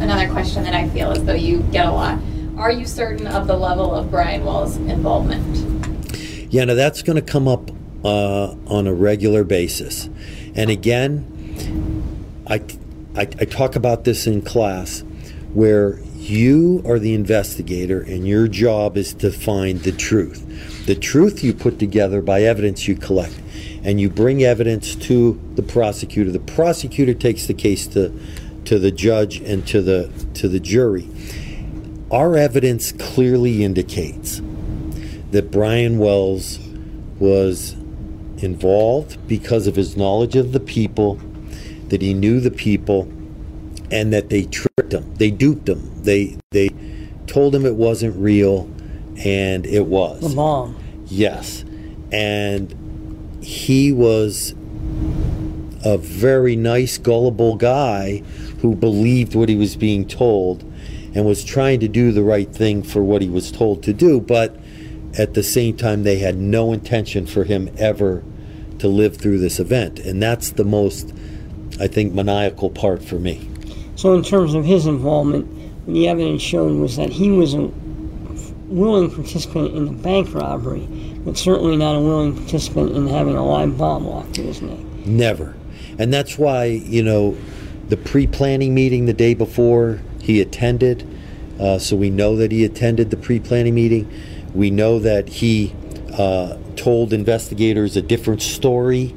Another 0.00 0.28
question 0.30 0.64
that 0.64 0.74
I 0.74 0.88
feel 0.88 1.12
as 1.12 1.24
though 1.24 1.34
you 1.34 1.60
get 1.70 1.86
a 1.86 1.92
lot. 1.92 2.18
Are 2.56 2.72
you 2.72 2.86
certain 2.86 3.28
of 3.28 3.46
the 3.46 3.56
level 3.56 3.94
of 3.94 4.10
Brian 4.10 4.44
Wells's 4.44 4.78
involvement? 4.78 5.67
Yeah, 6.50 6.64
now 6.64 6.74
that's 6.74 7.02
going 7.02 7.16
to 7.16 7.22
come 7.22 7.46
up 7.46 7.70
uh, 8.04 8.54
on 8.66 8.86
a 8.86 8.94
regular 8.94 9.44
basis. 9.44 10.08
And 10.54 10.70
again, 10.70 11.26
I, 12.46 12.62
I, 13.14 13.22
I 13.22 13.44
talk 13.44 13.76
about 13.76 14.04
this 14.04 14.26
in 14.26 14.40
class 14.40 15.04
where 15.52 15.98
you 16.16 16.82
are 16.86 16.98
the 16.98 17.12
investigator 17.12 18.00
and 18.00 18.26
your 18.26 18.48
job 18.48 18.96
is 18.96 19.12
to 19.14 19.30
find 19.30 19.80
the 19.80 19.92
truth. 19.92 20.86
The 20.86 20.94
truth 20.94 21.44
you 21.44 21.52
put 21.52 21.78
together 21.78 22.22
by 22.22 22.42
evidence 22.42 22.88
you 22.88 22.96
collect. 22.96 23.38
And 23.82 24.00
you 24.00 24.08
bring 24.08 24.42
evidence 24.42 24.94
to 24.96 25.40
the 25.54 25.62
prosecutor. 25.62 26.30
The 26.30 26.40
prosecutor 26.40 27.14
takes 27.14 27.46
the 27.46 27.54
case 27.54 27.86
to, 27.88 28.12
to 28.64 28.78
the 28.78 28.90
judge 28.90 29.40
and 29.40 29.66
to 29.68 29.82
the, 29.82 30.10
to 30.34 30.48
the 30.48 30.60
jury. 30.60 31.08
Our 32.10 32.36
evidence 32.36 32.92
clearly 32.92 33.64
indicates 33.64 34.40
that 35.30 35.50
Brian 35.50 35.98
Wells 35.98 36.58
was 37.18 37.72
involved 38.38 39.26
because 39.26 39.66
of 39.66 39.76
his 39.76 39.96
knowledge 39.96 40.36
of 40.36 40.52
the 40.52 40.60
people, 40.60 41.20
that 41.88 42.02
he 42.02 42.14
knew 42.14 42.40
the 42.40 42.50
people, 42.50 43.02
and 43.90 44.12
that 44.12 44.28
they 44.30 44.44
tricked 44.44 44.92
him. 44.92 45.14
They 45.14 45.30
duped 45.30 45.68
him. 45.68 46.02
They 46.02 46.38
they 46.50 46.70
told 47.26 47.54
him 47.54 47.66
it 47.66 47.74
wasn't 47.74 48.16
real, 48.16 48.70
and 49.18 49.66
it 49.66 49.86
was. 49.86 50.20
The 50.20 50.36
bomb. 50.36 50.76
Yes, 51.06 51.64
and 52.12 52.74
he 53.42 53.92
was 53.92 54.54
a 55.84 55.96
very 55.96 56.56
nice, 56.56 56.98
gullible 56.98 57.56
guy 57.56 58.18
who 58.60 58.74
believed 58.74 59.34
what 59.34 59.48
he 59.48 59.54
was 59.54 59.76
being 59.76 60.06
told 60.06 60.62
and 61.14 61.24
was 61.24 61.44
trying 61.44 61.80
to 61.80 61.88
do 61.88 62.12
the 62.12 62.22
right 62.22 62.52
thing 62.52 62.82
for 62.82 63.02
what 63.02 63.22
he 63.22 63.28
was 63.28 63.50
told 63.50 63.82
to 63.84 63.92
do, 63.92 64.20
but 64.20 64.56
at 65.18 65.34
the 65.34 65.42
same 65.42 65.76
time, 65.76 66.04
they 66.04 66.18
had 66.18 66.36
no 66.36 66.72
intention 66.72 67.26
for 67.26 67.44
him 67.44 67.68
ever 67.76 68.22
to 68.78 68.88
live 68.88 69.16
through 69.16 69.38
this 69.38 69.58
event. 69.58 69.98
And 69.98 70.22
that's 70.22 70.52
the 70.52 70.64
most, 70.64 71.12
I 71.80 71.88
think, 71.88 72.14
maniacal 72.14 72.70
part 72.70 73.02
for 73.02 73.16
me. 73.16 73.50
So, 73.96 74.14
in 74.14 74.22
terms 74.22 74.54
of 74.54 74.64
his 74.64 74.86
involvement, 74.86 75.48
the 75.86 76.06
evidence 76.08 76.40
showed 76.40 76.78
was 76.78 76.96
that 76.96 77.10
he 77.10 77.30
was 77.30 77.54
a 77.54 77.70
willing 78.68 79.10
participant 79.10 79.74
in 79.74 79.86
the 79.86 79.92
bank 79.92 80.32
robbery, 80.32 80.86
but 81.24 81.36
certainly 81.36 81.76
not 81.76 81.96
a 81.96 82.00
willing 82.00 82.36
participant 82.36 82.94
in 82.94 83.08
having 83.08 83.34
a 83.34 83.44
live 83.44 83.76
bomb 83.76 84.06
locked 84.06 84.34
to 84.34 84.42
his 84.42 84.62
neck. 84.62 84.78
Never. 85.04 85.56
And 85.98 86.12
that's 86.12 86.38
why, 86.38 86.66
you 86.66 87.02
know, 87.02 87.36
the 87.88 87.96
pre 87.96 88.26
planning 88.26 88.74
meeting 88.74 89.06
the 89.06 89.14
day 89.14 89.34
before 89.34 90.00
he 90.22 90.40
attended, 90.40 91.08
uh, 91.58 91.78
so 91.78 91.96
we 91.96 92.10
know 92.10 92.36
that 92.36 92.52
he 92.52 92.64
attended 92.64 93.10
the 93.10 93.16
pre 93.16 93.40
planning 93.40 93.74
meeting. 93.74 94.08
We 94.54 94.70
know 94.70 94.98
that 94.98 95.28
he 95.28 95.74
uh, 96.16 96.56
told 96.76 97.12
investigators 97.12 97.96
a 97.96 98.02
different 98.02 98.42
story 98.42 99.14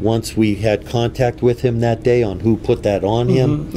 once 0.00 0.36
we 0.36 0.56
had 0.56 0.86
contact 0.86 1.42
with 1.42 1.60
him 1.60 1.80
that 1.80 2.02
day 2.02 2.22
on 2.22 2.40
who 2.40 2.56
put 2.56 2.82
that 2.82 3.04
on 3.04 3.28
him. 3.28 3.70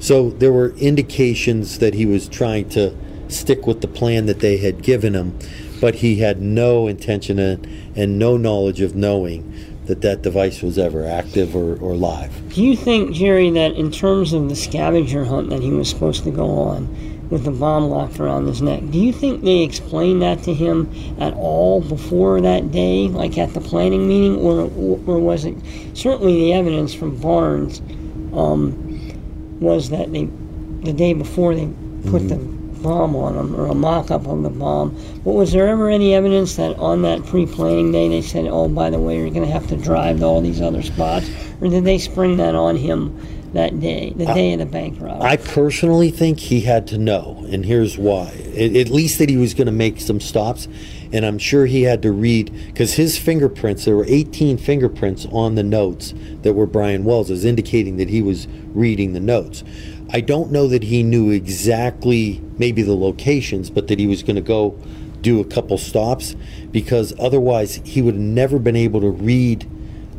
So 0.00 0.30
there 0.30 0.52
were 0.52 0.70
indications 0.76 1.78
that 1.80 1.94
he 1.94 2.06
was 2.06 2.28
trying 2.28 2.68
to 2.70 2.96
stick 3.28 3.66
with 3.66 3.80
the 3.80 3.88
plan 3.88 4.26
that 4.26 4.40
they 4.40 4.58
had 4.58 4.82
given 4.82 5.14
him, 5.14 5.36
but 5.80 5.96
he 5.96 6.16
had 6.16 6.40
no 6.40 6.86
intention 6.86 7.38
and, 7.38 7.66
and 7.96 8.18
no 8.18 8.36
knowledge 8.36 8.80
of 8.80 8.94
knowing 8.94 9.52
that 9.86 10.02
that 10.02 10.22
device 10.22 10.62
was 10.62 10.78
ever 10.78 11.04
active 11.04 11.56
or, 11.56 11.76
or 11.80 11.94
live. 11.96 12.54
Do 12.54 12.62
you 12.62 12.76
think, 12.76 13.12
Jerry, 13.12 13.50
that 13.50 13.72
in 13.72 13.90
terms 13.90 14.32
of 14.32 14.48
the 14.48 14.54
scavenger 14.54 15.24
hunt 15.24 15.50
that 15.50 15.60
he 15.60 15.70
was 15.70 15.90
supposed 15.90 16.22
to 16.24 16.30
go 16.30 16.48
on 16.48 17.11
with 17.32 17.44
the 17.44 17.50
bomb 17.50 17.84
locked 17.88 18.20
around 18.20 18.46
his 18.46 18.60
neck, 18.60 18.82
do 18.90 18.98
you 18.98 19.10
think 19.10 19.42
they 19.42 19.60
explained 19.62 20.20
that 20.20 20.42
to 20.42 20.52
him 20.52 20.86
at 21.18 21.32
all 21.32 21.80
before 21.80 22.42
that 22.42 22.70
day, 22.70 23.08
like 23.08 23.38
at 23.38 23.54
the 23.54 23.60
planning 23.60 24.06
meeting, 24.06 24.36
or 24.36 24.70
or 25.06 25.18
was 25.18 25.46
it 25.46 25.56
certainly 25.94 26.34
the 26.34 26.52
evidence 26.52 26.92
from 26.92 27.16
Barnes 27.16 27.80
um, 28.34 29.58
was 29.60 29.88
that 29.88 30.12
they 30.12 30.28
the 30.82 30.92
day 30.92 31.14
before 31.14 31.54
they 31.54 31.70
put 32.10 32.28
the 32.28 32.36
bomb 32.82 33.16
on 33.16 33.34
him 33.34 33.58
or 33.58 33.66
a 33.66 33.74
mock-up 33.74 34.26
of 34.26 34.42
the 34.42 34.50
bomb. 34.50 34.94
But 35.24 35.32
was 35.32 35.52
there 35.52 35.68
ever 35.68 35.88
any 35.88 36.14
evidence 36.14 36.56
that 36.56 36.76
on 36.78 37.00
that 37.02 37.24
pre-planning 37.24 37.92
day 37.92 38.10
they 38.10 38.20
said, 38.20 38.46
"Oh, 38.46 38.68
by 38.68 38.90
the 38.90 38.98
way, 38.98 39.16
you're 39.16 39.30
going 39.30 39.46
to 39.46 39.52
have 39.52 39.68
to 39.68 39.76
drive 39.76 40.18
to 40.18 40.26
all 40.26 40.42
these 40.42 40.60
other 40.60 40.82
spots," 40.82 41.30
or 41.62 41.68
did 41.68 41.84
they 41.84 41.96
spring 41.96 42.36
that 42.36 42.54
on 42.54 42.76
him 42.76 43.16
that 43.52 43.78
day, 43.80 44.12
the 44.16 44.26
day 44.26 44.52
of 44.54 44.58
the 44.58 44.66
bank 44.66 45.00
robbery? 45.00 45.28
I 45.28 45.36
personally 45.36 46.10
think 46.10 46.40
he 46.40 46.60
had 46.60 46.86
to 46.88 46.98
know, 46.98 47.44
and 47.50 47.64
here's 47.64 47.98
why. 47.98 48.28
At, 48.56 48.76
at 48.76 48.88
least 48.88 49.18
that 49.18 49.28
he 49.28 49.36
was 49.36 49.54
going 49.54 49.66
to 49.66 49.72
make 49.72 50.00
some 50.00 50.20
stops, 50.20 50.68
and 51.12 51.26
I'm 51.26 51.38
sure 51.38 51.66
he 51.66 51.82
had 51.82 52.02
to 52.02 52.12
read 52.12 52.52
because 52.66 52.94
his 52.94 53.18
fingerprints. 53.18 53.84
There 53.84 53.96
were 53.96 54.06
18 54.08 54.58
fingerprints 54.58 55.26
on 55.30 55.54
the 55.54 55.62
notes 55.62 56.14
that 56.42 56.54
were 56.54 56.66
Brian 56.66 57.04
Wells's, 57.04 57.44
indicating 57.44 57.96
that 57.98 58.08
he 58.08 58.22
was 58.22 58.46
reading 58.72 59.12
the 59.12 59.20
notes. 59.20 59.62
I 60.10 60.20
don't 60.20 60.50
know 60.50 60.66
that 60.68 60.84
he 60.84 61.02
knew 61.02 61.30
exactly 61.30 62.42
maybe 62.58 62.82
the 62.82 62.94
locations, 62.94 63.70
but 63.70 63.88
that 63.88 63.98
he 63.98 64.06
was 64.06 64.22
going 64.22 64.36
to 64.36 64.42
go 64.42 64.78
do 65.22 65.40
a 65.40 65.44
couple 65.44 65.78
stops 65.78 66.34
because 66.70 67.14
otherwise 67.18 67.80
he 67.84 68.02
would 68.02 68.14
have 68.14 68.22
never 68.22 68.58
been 68.58 68.76
able 68.76 69.00
to 69.00 69.08
read 69.08 69.70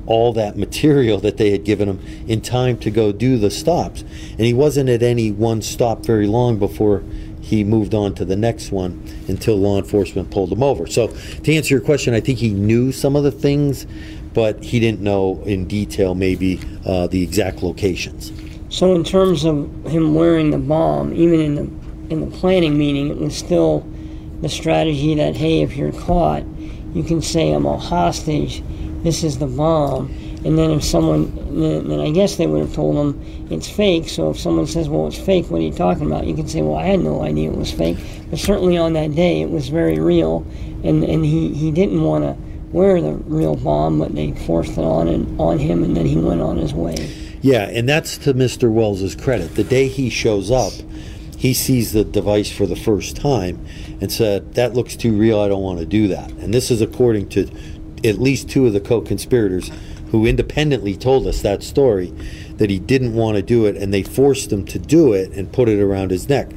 all 0.06 0.34
that 0.34 0.58
material 0.58 1.20
that 1.20 1.38
they 1.38 1.52
had 1.52 1.64
given 1.64 1.88
him 1.90 2.00
in 2.28 2.42
time 2.42 2.78
to 2.78 2.92
go 2.92 3.12
do 3.12 3.38
the 3.38 3.52
stops. 3.52 4.02
And 4.02 4.42
he 4.42 4.54
wasn't 4.54 4.90
at 4.90 5.04
any 5.04 5.32
one 5.32 5.62
stop 5.62 6.06
very 6.06 6.28
long 6.28 6.60
before 6.60 7.04
he 7.42 7.64
moved 7.64 7.94
on 7.94 8.16
to 8.16 8.26
the 8.26 8.36
next 8.36 8.72
one 8.72 9.04
until 9.28 9.58
law 9.58 9.78
enforcement 9.78 10.32
pulled 10.32 10.52
him 10.52 10.64
over. 10.64 10.88
So, 10.88 11.08
to 11.08 11.54
answer 11.54 11.74
your 11.74 11.82
question, 11.82 12.14
I 12.14 12.22
think 12.22 12.40
he 12.40 12.50
knew 12.50 12.92
some 12.92 13.16
of 13.16 13.24
the 13.24 13.32
things, 13.32 13.86
but 14.34 14.64
he 14.64 14.80
didn't 14.80 15.02
know 15.02 15.44
in 15.46 15.68
detail 15.68 16.16
maybe 16.16 16.60
uh, 16.86 17.08
the 17.08 17.22
exact 17.22 17.62
locations. 17.62 18.32
So, 18.70 18.96
in 18.96 19.04
terms 19.04 19.44
of 19.44 19.70
him 19.86 20.16
wearing 20.16 20.52
the 20.52 20.58
bomb, 20.58 21.14
even 21.14 21.40
in 21.42 21.56
the 21.56 21.84
in 22.14 22.22
the 22.22 22.38
planning 22.38 22.78
meeting, 22.78 23.10
it 23.10 23.18
was 23.18 23.36
still 23.36 23.86
the 24.42 24.50
strategy 24.50 25.16
that 25.16 25.36
hey, 25.36 25.62
if 25.62 25.76
you're 25.76 25.92
caught, 25.92 26.44
you 26.94 27.04
can 27.04 27.22
say 27.22 27.52
I'm 27.52 27.66
a 27.66 27.78
hostage. 27.78 28.64
This 29.04 29.24
is 29.24 29.38
the 29.38 29.48
bomb. 29.48 30.12
And 30.46 30.58
then 30.58 30.72
if 30.72 30.84
someone, 30.84 31.34
then, 31.60 31.88
then 31.88 32.00
I 32.00 32.12
guess 32.12 32.36
they 32.36 32.48
would 32.48 32.62
have 32.62 32.74
told 32.74 32.96
him 32.96 33.48
it's 33.50 33.70
fake. 33.70 34.10
So 34.10 34.30
if 34.32 34.40
someone 34.40 34.68
says, 34.68 34.90
"Well, 34.90 35.08
it's 35.08 35.18
fake," 35.18 35.50
what 35.50 35.60
are 35.62 35.64
you 35.64 35.72
talking 35.72 36.06
about? 36.06 36.28
You 36.28 36.34
can 36.34 36.48
say, 36.48 36.62
"Well, 36.62 36.76
I 36.76 36.86
had 36.86 37.00
no 37.02 37.22
idea 37.22 37.50
it 37.50 37.58
was 37.58 37.72
fake." 37.72 37.98
But 38.30 38.40
certainly 38.40 38.78
on 38.78 38.94
that 38.94 39.16
day, 39.16 39.42
it 39.42 39.50
was 39.50 39.70
very 39.70 40.00
real, 40.00 40.46
and 40.84 41.04
and 41.04 41.24
he 41.24 41.50
he 41.50 41.72
didn't 41.72 42.04
want 42.04 42.26
to 42.26 42.36
wear 42.74 43.00
the 43.02 43.14
real 43.14 43.56
bomb, 43.56 44.00
but 44.00 44.16
they 44.16 44.32
forced 44.32 44.74
it 44.74 44.80
on 44.80 45.08
and 45.08 45.40
on 45.40 45.60
him, 45.60 45.84
and 45.84 45.96
then 45.96 46.06
he 46.06 46.18
went 46.18 46.42
on 46.42 46.58
his 46.58 46.74
way. 46.74 46.96
Yeah, 47.42 47.70
and 47.70 47.88
that's 47.88 48.18
to 48.20 48.34
Mr. 48.34 48.72
Wells's 48.72 49.16
credit. 49.16 49.56
The 49.56 49.66
day 49.66 49.90
he 49.90 50.10
shows 50.10 50.50
up, 50.50 50.72
he 51.38 51.54
sees 51.54 51.92
the 51.92 52.06
device 52.06 52.50
for 52.50 52.66
the 52.66 52.76
first 52.78 53.18
time 53.18 53.66
and 54.00 54.10
said, 54.10 54.54
That 54.54 54.76
looks 54.76 54.96
too 54.96 55.12
real. 55.12 55.42
I 55.42 55.50
don't 55.50 55.62
want 55.62 55.80
to 55.80 55.86
do 55.86 56.08
that. 56.08 56.32
And 56.32 56.54
this 56.54 56.72
is 56.72 56.82
according 56.82 57.28
to 57.30 57.50
at 58.04 58.20
least 58.20 58.50
two 58.50 58.68
of 58.68 58.74
the 58.74 58.80
co 58.80 59.02
conspirators 59.02 59.72
who 60.12 60.26
independently 60.26 60.96
told 60.96 61.26
us 61.26 61.42
that 61.42 61.64
story 61.64 62.14
that 62.58 62.70
he 62.70 62.78
didn't 62.78 63.16
want 63.16 63.36
to 63.36 63.42
do 63.42 63.66
it 63.66 63.76
and 63.76 63.94
they 63.94 64.04
forced 64.04 64.52
him 64.52 64.64
to 64.66 64.78
do 64.78 65.14
it 65.14 65.32
and 65.32 65.52
put 65.52 65.68
it 65.68 65.82
around 65.82 66.12
his 66.12 66.30
neck. 66.30 66.52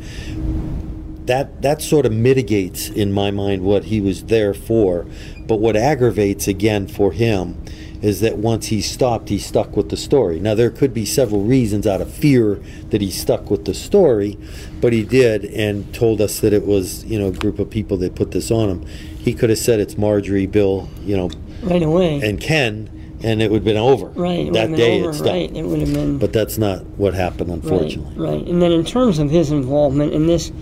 That 1.24 1.62
that 1.62 1.82
sort 1.82 2.06
of 2.06 2.12
mitigates 2.12 2.88
in 2.88 3.12
my 3.12 3.30
mind 3.30 3.62
what 3.62 3.85
he 3.85 4.00
was 4.00 4.24
there 4.24 4.54
for, 4.54 5.06
but 5.46 5.56
what 5.56 5.74
aggravates 5.74 6.46
again 6.46 6.87
for 6.87 7.12
him 7.12 7.61
is 8.02 8.20
that 8.20 8.37
once 8.37 8.66
he 8.66 8.80
stopped, 8.80 9.28
he 9.28 9.38
stuck 9.38 9.76
with 9.76 9.88
the 9.88 9.96
story. 9.96 10.38
Now, 10.38 10.54
there 10.54 10.70
could 10.70 10.92
be 10.92 11.04
several 11.04 11.42
reasons 11.42 11.87
out 11.87 12.00
of 12.00 12.12
fear 12.12 12.61
that 12.90 13.00
he 13.00 13.11
stuck 13.11 13.50
with 13.50 13.64
the 13.64 13.74
story, 13.74 14.38
but 14.80 14.92
he 14.92 15.02
did 15.02 15.44
and 15.46 15.92
told 15.94 16.20
us 16.20 16.40
that 16.40 16.52
it 16.52 16.66
was, 16.66 17.04
you 17.04 17.18
know, 17.18 17.28
a 17.28 17.32
group 17.32 17.59
of 17.59 17.70
people 17.70 17.96
that 17.98 18.14
put 18.14 18.32
this 18.32 18.50
on 18.50 18.68
him. 18.68 18.87
He 19.26 19.34
could 19.34 19.50
have 19.50 19.58
said 19.58 19.80
it's 19.80 19.98
Marjorie, 19.98 20.46
Bill, 20.46 20.88
you 21.02 21.16
know, 21.16 21.30
right 21.64 21.82
away, 21.82 22.20
and 22.22 22.40
Ken, 22.40 23.18
and 23.24 23.42
it 23.42 23.50
would 23.50 23.56
have 23.56 23.64
been 23.64 23.76
over. 23.76 24.06
Right, 24.06 24.52
that 24.52 24.70
day 24.76 25.00
been 25.00 25.08
it's 25.10 25.18
over, 25.18 25.24
done. 25.24 25.34
right? 25.34 25.56
It 25.56 25.64
would 25.64 25.80
have 25.80 25.92
been. 25.92 26.18
But 26.18 26.32
that's 26.32 26.58
not 26.58 26.84
what 26.96 27.12
happened, 27.12 27.50
unfortunately. 27.50 28.14
Right, 28.16 28.34
right. 28.36 28.46
And 28.46 28.62
then 28.62 28.70
in 28.70 28.84
terms 28.84 29.18
of 29.18 29.28
his 29.28 29.50
involvement, 29.50 30.14
and 30.14 30.28
this 30.28 30.52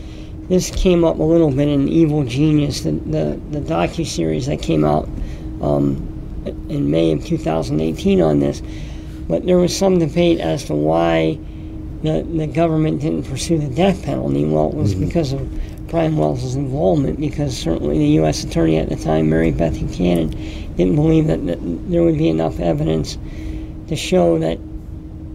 this 0.49 0.71
came 0.71 1.05
up 1.05 1.19
a 1.19 1.23
little 1.23 1.51
bit 1.51 1.69
in 1.69 1.89
Evil 1.89 2.25
Genius, 2.25 2.81
the 2.81 2.93
the, 2.93 3.39
the 3.51 3.61
docu 3.61 4.07
series 4.07 4.47
that 4.47 4.63
came 4.63 4.83
out 4.83 5.11
um, 5.61 5.97
in 6.71 6.91
May 6.91 7.13
of 7.13 7.23
2018 7.23 8.23
on 8.23 8.41
this. 8.41 8.63
But 9.29 9.45
there 9.45 9.59
was 9.59 9.77
some 9.77 9.99
debate 9.99 10.41
as 10.41 10.65
to 10.65 10.75
why 10.75 11.39
the 12.03 12.27
the 12.35 12.47
government 12.47 13.03
didn't 13.03 13.25
pursue 13.25 13.59
the 13.59 13.69
death 13.69 14.03
penalty. 14.05 14.47
Well, 14.47 14.69
it 14.69 14.75
was 14.75 14.95
because 14.95 15.35
of 15.35 15.43
Brian 15.95 16.17
Wells' 16.17 16.57
involvement, 16.57 17.21
because 17.21 17.57
certainly 17.57 17.99
the 17.99 18.09
U.S. 18.15 18.43
Attorney 18.43 18.79
at 18.79 18.89
the 18.89 18.97
time, 18.97 19.31
Mary 19.31 19.53
Beth 19.53 19.75
Buchanan, 19.75 20.31
didn't 20.75 20.97
believe 20.97 21.29
that, 21.29 21.47
that 21.47 21.59
there 21.89 22.03
would 22.03 22.19
be 22.19 22.29
enough 22.29 22.59
evidence 22.59 23.17
to 23.87 23.95
show 23.95 24.37
that 24.41 24.59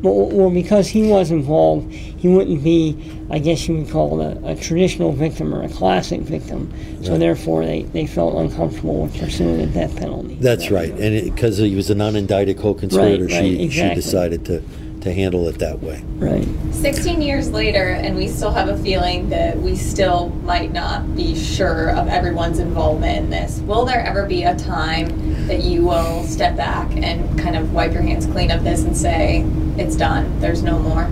well, 0.01 0.29
well, 0.29 0.49
because 0.49 0.89
he 0.89 1.03
was 1.03 1.31
involved, 1.31 1.93
he 1.93 2.27
wouldn't 2.27 2.61
be, 2.61 2.97
I 3.29 3.39
guess 3.39 3.69
you 3.69 3.77
would 3.77 3.89
call 3.89 4.19
it 4.19 4.37
a, 4.37 4.49
a 4.49 4.55
traditional 4.57 5.13
victim 5.13 5.55
or 5.55 5.63
a 5.63 5.69
classic 5.69 6.21
victim. 6.21 6.73
So 7.03 7.17
therefore, 7.17 7.65
they, 7.65 7.83
they 7.83 8.05
felt 8.05 8.35
uncomfortable 8.35 9.03
with 9.03 9.17
pursuing 9.17 9.59
the 9.59 9.67
death 9.67 9.95
penalty. 9.95 10.35
That's 10.35 10.71
right. 10.71 10.91
And 10.91 11.33
because 11.33 11.57
he 11.57 11.75
was 11.75 11.89
an 11.89 11.99
unindicted 11.99 12.59
co 12.59 12.73
conspirator, 12.73 13.25
Right, 13.25 13.33
right, 13.33 13.43
she, 13.43 13.63
exactly. 13.63 14.01
she 14.01 14.07
decided 14.07 14.45
to, 14.45 14.63
to 15.01 15.13
handle 15.13 15.47
it 15.47 15.59
that 15.59 15.81
way. 15.81 16.03
Right. 16.15 16.47
16 16.71 17.21
years 17.21 17.51
later, 17.51 17.89
and 17.89 18.15
we 18.15 18.27
still 18.27 18.51
have 18.51 18.69
a 18.69 18.77
feeling 18.77 19.29
that 19.29 19.57
we 19.57 19.75
still 19.75 20.29
might 20.43 20.71
not 20.71 21.15
be 21.15 21.35
sure 21.35 21.91
of 21.91 22.07
everyone's 22.07 22.59
involvement 22.59 23.17
in 23.17 23.29
this. 23.29 23.59
Will 23.59 23.85
there 23.85 24.05
ever 24.05 24.25
be 24.25 24.43
a 24.43 24.55
time 24.57 25.47
that 25.47 25.63
you 25.63 25.85
will 25.85 26.23
step 26.23 26.55
back 26.55 26.89
and 26.95 27.39
kind 27.39 27.55
of 27.55 27.73
wipe 27.73 27.93
your 27.93 28.01
hands 28.01 28.25
clean 28.25 28.51
of 28.51 28.63
this 28.63 28.83
and 28.83 28.95
say, 28.95 29.45
it's 29.77 29.95
done, 29.95 30.39
there's 30.39 30.63
no 30.63 30.79
more? 30.79 31.09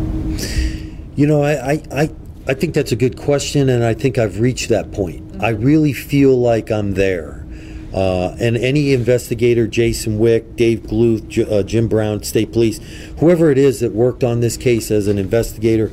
You 1.15 1.27
know, 1.27 1.41
I, 1.41 1.71
I, 1.71 1.83
I, 1.91 2.09
I 2.47 2.53
think 2.53 2.73
that's 2.73 2.91
a 2.91 2.95
good 2.95 3.17
question, 3.17 3.69
and 3.69 3.83
I 3.83 3.93
think 3.93 4.17
I've 4.17 4.39
reached 4.39 4.69
that 4.69 4.91
point. 4.91 5.27
Mm-hmm. 5.27 5.41
I 5.41 5.49
really 5.49 5.93
feel 5.93 6.39
like 6.39 6.71
I'm 6.71 6.93
there. 6.93 7.46
Uh, 7.93 8.35
and 8.39 8.57
any 8.57 8.93
investigator, 8.93 9.65
Jason 9.65 10.19
Wick, 10.19 10.55
Dave 10.55 10.81
Gluth, 10.81 11.27
J- 11.27 11.59
uh, 11.59 11.63
Jim 11.63 11.87
Brown, 11.87 12.21
State 12.23 12.51
Police, 12.51 12.79
whoever 13.19 13.49
it 13.49 13.57
is 13.57 13.79
that 13.79 13.93
worked 13.93 14.23
on 14.23 14.41
this 14.41 14.57
case 14.57 14.91
as 14.91 15.07
an 15.07 15.17
investigator, 15.17 15.91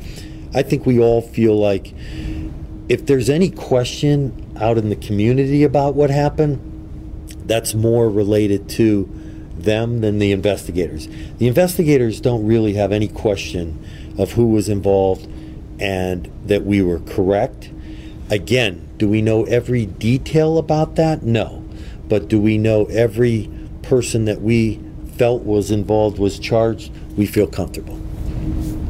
I 0.52 0.62
think 0.62 0.86
we 0.86 0.98
all 0.98 1.22
feel 1.22 1.56
like 1.56 1.94
if 2.88 3.06
there's 3.06 3.30
any 3.30 3.50
question 3.50 4.56
out 4.60 4.76
in 4.76 4.88
the 4.88 4.96
community 4.96 5.62
about 5.62 5.94
what 5.94 6.10
happened, 6.10 6.60
that's 7.46 7.74
more 7.74 8.10
related 8.10 8.68
to 8.70 9.08
them 9.56 10.00
than 10.00 10.18
the 10.18 10.32
investigators. 10.32 11.08
The 11.38 11.46
investigators 11.46 12.20
don't 12.20 12.44
really 12.44 12.74
have 12.74 12.92
any 12.92 13.08
question 13.08 13.84
of 14.18 14.32
who 14.32 14.46
was 14.46 14.68
involved 14.68 15.26
and 15.80 16.30
that 16.44 16.64
we 16.64 16.82
were 16.82 17.00
correct. 17.00 17.70
Again, 18.30 18.88
do 18.98 19.08
we 19.08 19.22
know 19.22 19.44
every 19.44 19.86
detail 19.86 20.58
about 20.58 20.96
that? 20.96 21.22
No. 21.22 21.63
But 22.08 22.28
do 22.28 22.40
we 22.40 22.58
know 22.58 22.86
every 22.86 23.50
person 23.82 24.24
that 24.26 24.40
we 24.40 24.80
felt 25.16 25.42
was 25.42 25.70
involved 25.70 26.18
was 26.18 26.38
charged? 26.38 26.92
We 27.16 27.26
feel 27.26 27.46
comfortable. 27.46 28.00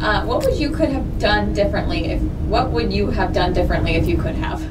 Uh, 0.00 0.24
what 0.24 0.44
would 0.44 0.57
you 0.57 0.70
could 0.70 0.88
have 0.88 1.18
done 1.18 1.53
differently? 1.53 2.07
If 2.07 2.20
what 2.48 2.70
would 2.70 2.92
you 2.92 3.11
have 3.11 3.33
done 3.33 3.53
differently 3.53 3.94
if 3.94 4.07
you 4.07 4.16
could 4.16 4.35
have? 4.35 4.62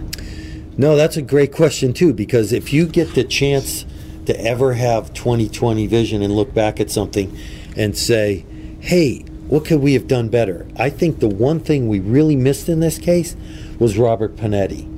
No, 0.78 0.96
that's 0.96 1.18
a 1.18 1.22
great 1.22 1.52
question 1.52 1.94
too, 1.94 2.14
because 2.14 2.52
if 2.52 2.74
you 2.74 2.88
get 2.88 3.14
the 3.14 3.24
chance 3.24 3.86
to 4.26 4.40
ever 4.40 4.74
have 4.74 5.14
2020 5.14 5.88
vision 5.88 6.22
and 6.22 6.36
look 6.36 6.54
back 6.54 6.80
at 6.80 6.90
something 6.90 7.36
and 7.76 7.98
say, 7.98 8.46
hey, 8.80 9.20
what 9.48 9.66
could 9.66 9.82
we 9.82 9.94
have 9.94 10.08
done 10.08 10.30
better? 10.30 10.66
I 10.78 10.90
think 10.90 11.20
the 11.20 11.28
one 11.28 11.60
thing 11.60 11.88
we 11.88 12.00
really 12.00 12.36
missed 12.36 12.70
in 12.70 12.80
this 12.80 12.98
case 12.98 13.36
was 13.78 13.98
Robert 13.98 14.36
Pinetti. 14.36 14.93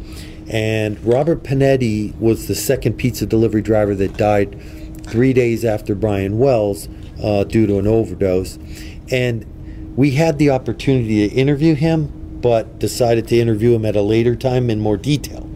And 0.47 1.03
Robert 1.03 1.43
Pinetti 1.43 2.17
was 2.19 2.47
the 2.47 2.55
second 2.55 2.93
pizza 2.97 3.25
delivery 3.25 3.61
driver 3.61 3.95
that 3.95 4.17
died 4.17 4.59
three 5.03 5.33
days 5.33 5.65
after 5.65 5.95
Brian 5.95 6.37
Wells 6.37 6.87
uh, 7.21 7.43
due 7.43 7.65
to 7.67 7.79
an 7.79 7.87
overdose. 7.87 8.57
And 9.11 9.45
we 9.95 10.11
had 10.11 10.37
the 10.37 10.49
opportunity 10.49 11.27
to 11.27 11.35
interview 11.35 11.75
him, 11.75 12.39
but 12.41 12.79
decided 12.79 13.27
to 13.29 13.39
interview 13.39 13.73
him 13.73 13.85
at 13.85 13.95
a 13.95 14.01
later 14.01 14.35
time 14.35 14.69
in 14.69 14.79
more 14.79 14.97
detail. 14.97 15.49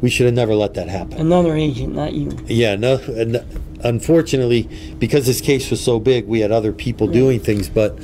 We 0.00 0.10
should 0.10 0.26
have 0.26 0.34
never 0.34 0.54
let 0.54 0.74
that 0.74 0.88
happen. 0.88 1.18
Another 1.18 1.54
agent, 1.56 1.94
not 1.94 2.12
you. 2.14 2.36
Yeah, 2.46 2.76
no, 2.76 2.96
and 3.08 3.44
unfortunately, 3.82 4.68
because 4.98 5.26
this 5.26 5.40
case 5.40 5.70
was 5.70 5.82
so 5.82 5.98
big, 5.98 6.26
we 6.26 6.40
had 6.40 6.50
other 6.50 6.72
people 6.72 7.06
doing 7.06 7.40
things, 7.40 7.68
but 7.68 7.98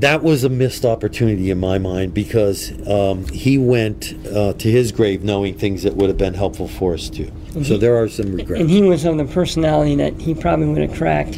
that 0.00 0.22
was 0.22 0.44
a 0.44 0.48
missed 0.48 0.84
opportunity 0.84 1.50
in 1.50 1.58
my 1.58 1.78
mind 1.78 2.14
because 2.14 2.70
um, 2.88 3.26
he 3.26 3.58
went 3.58 4.14
uh, 4.26 4.52
to 4.54 4.70
his 4.70 4.92
grave 4.92 5.24
knowing 5.24 5.58
things 5.58 5.82
that 5.82 5.96
would 5.96 6.08
have 6.08 6.18
been 6.18 6.34
helpful 6.34 6.68
for 6.68 6.94
us 6.94 7.08
too. 7.10 7.30
So 7.64 7.76
there 7.76 7.96
are 7.96 8.08
some 8.08 8.34
regrets. 8.34 8.60
And 8.60 8.70
he 8.70 8.82
was 8.82 9.04
of 9.04 9.16
the 9.16 9.24
personality 9.24 9.96
that 9.96 10.20
he 10.20 10.34
probably 10.34 10.66
would 10.66 10.82
have 10.82 10.96
cracked 10.96 11.36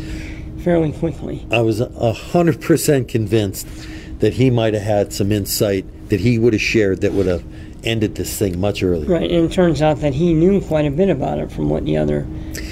fairly 0.62 0.92
quickly. 0.92 1.46
I 1.50 1.62
was 1.62 1.80
a 1.80 2.12
hundred 2.12 2.60
percent 2.60 3.08
convinced 3.08 3.66
that 4.18 4.34
he 4.34 4.50
might 4.50 4.74
have 4.74 4.82
had 4.82 5.12
some 5.12 5.32
insight 5.32 5.86
that 6.10 6.20
he 6.20 6.38
would 6.38 6.52
have 6.52 6.60
shared 6.60 7.00
that 7.00 7.12
would 7.12 7.26
have 7.26 7.42
ended 7.82 8.16
this 8.16 8.38
thing 8.38 8.60
much 8.60 8.82
earlier. 8.82 9.08
Right, 9.08 9.30
and 9.30 9.50
it 9.50 9.52
turns 9.52 9.80
out 9.80 10.00
that 10.00 10.12
he 10.12 10.34
knew 10.34 10.60
quite 10.60 10.84
a 10.84 10.90
bit 10.90 11.08
about 11.08 11.38
it 11.38 11.50
from 11.50 11.70
what 11.70 11.86
the 11.86 11.96
other 11.96 12.26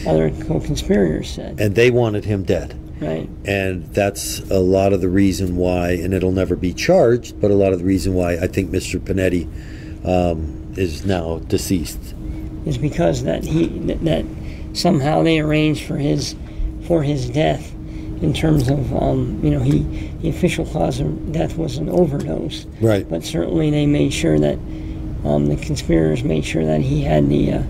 other 0.07 0.31
co-conspirators 0.44 1.31
said. 1.31 1.59
And 1.59 1.74
they 1.74 1.90
wanted 1.90 2.27
him 2.27 2.42
dead. 2.42 2.79
Right, 3.01 3.29
And 3.45 3.85
that's 3.95 4.41
a 4.51 4.59
lot 4.59 4.93
of 4.93 5.01
the 5.01 5.09
reason 5.09 5.57
why, 5.57 5.91
and 5.93 6.13
it'll 6.13 6.33
never 6.33 6.57
be 6.57 6.73
charged, 6.75 7.41
but 7.41 7.51
a 7.51 7.55
lot 7.55 7.73
of 7.73 7.79
the 7.79 7.85
reason 7.85 8.15
why 8.15 8.33
I 8.35 8.47
think 8.49 8.71
Mr. 8.71 8.99
Pinetti 8.99 9.47
um, 10.05 10.73
is 10.77 11.05
now 11.05 11.39
deceased. 11.47 11.99
is 12.67 12.77
because 12.79 13.23
that 13.25 13.45
he 13.45 13.67
that, 13.87 14.05
that 14.05 14.25
somehow 14.73 15.23
they 15.23 15.39
arranged 15.41 15.85
for 15.85 15.97
his 15.97 16.35
for 16.87 17.03
his 17.03 17.29
death 17.31 17.73
in 18.21 18.33
terms 18.33 18.69
of 18.69 18.93
um, 18.97 19.41
you 19.45 19.51
know 19.51 19.61
he 19.61 19.81
the 20.23 20.29
official 20.29 20.67
cause 20.67 20.99
of 21.01 21.33
death 21.33 21.57
was 21.57 21.77
an 21.79 21.89
overdose, 21.89 22.67
Right. 22.81 23.09
but 23.09 23.23
certainly 23.25 23.71
they 23.71 23.87
made 23.87 24.13
sure 24.13 24.39
that 24.41 24.59
um, 25.25 25.47
the 25.47 25.57
conspirators 25.57 26.25
made 26.25 26.45
sure 26.45 26.65
that 26.65 26.81
he 26.81 27.03
had 27.03 27.29
the 27.29 27.53
uh, 27.53 27.63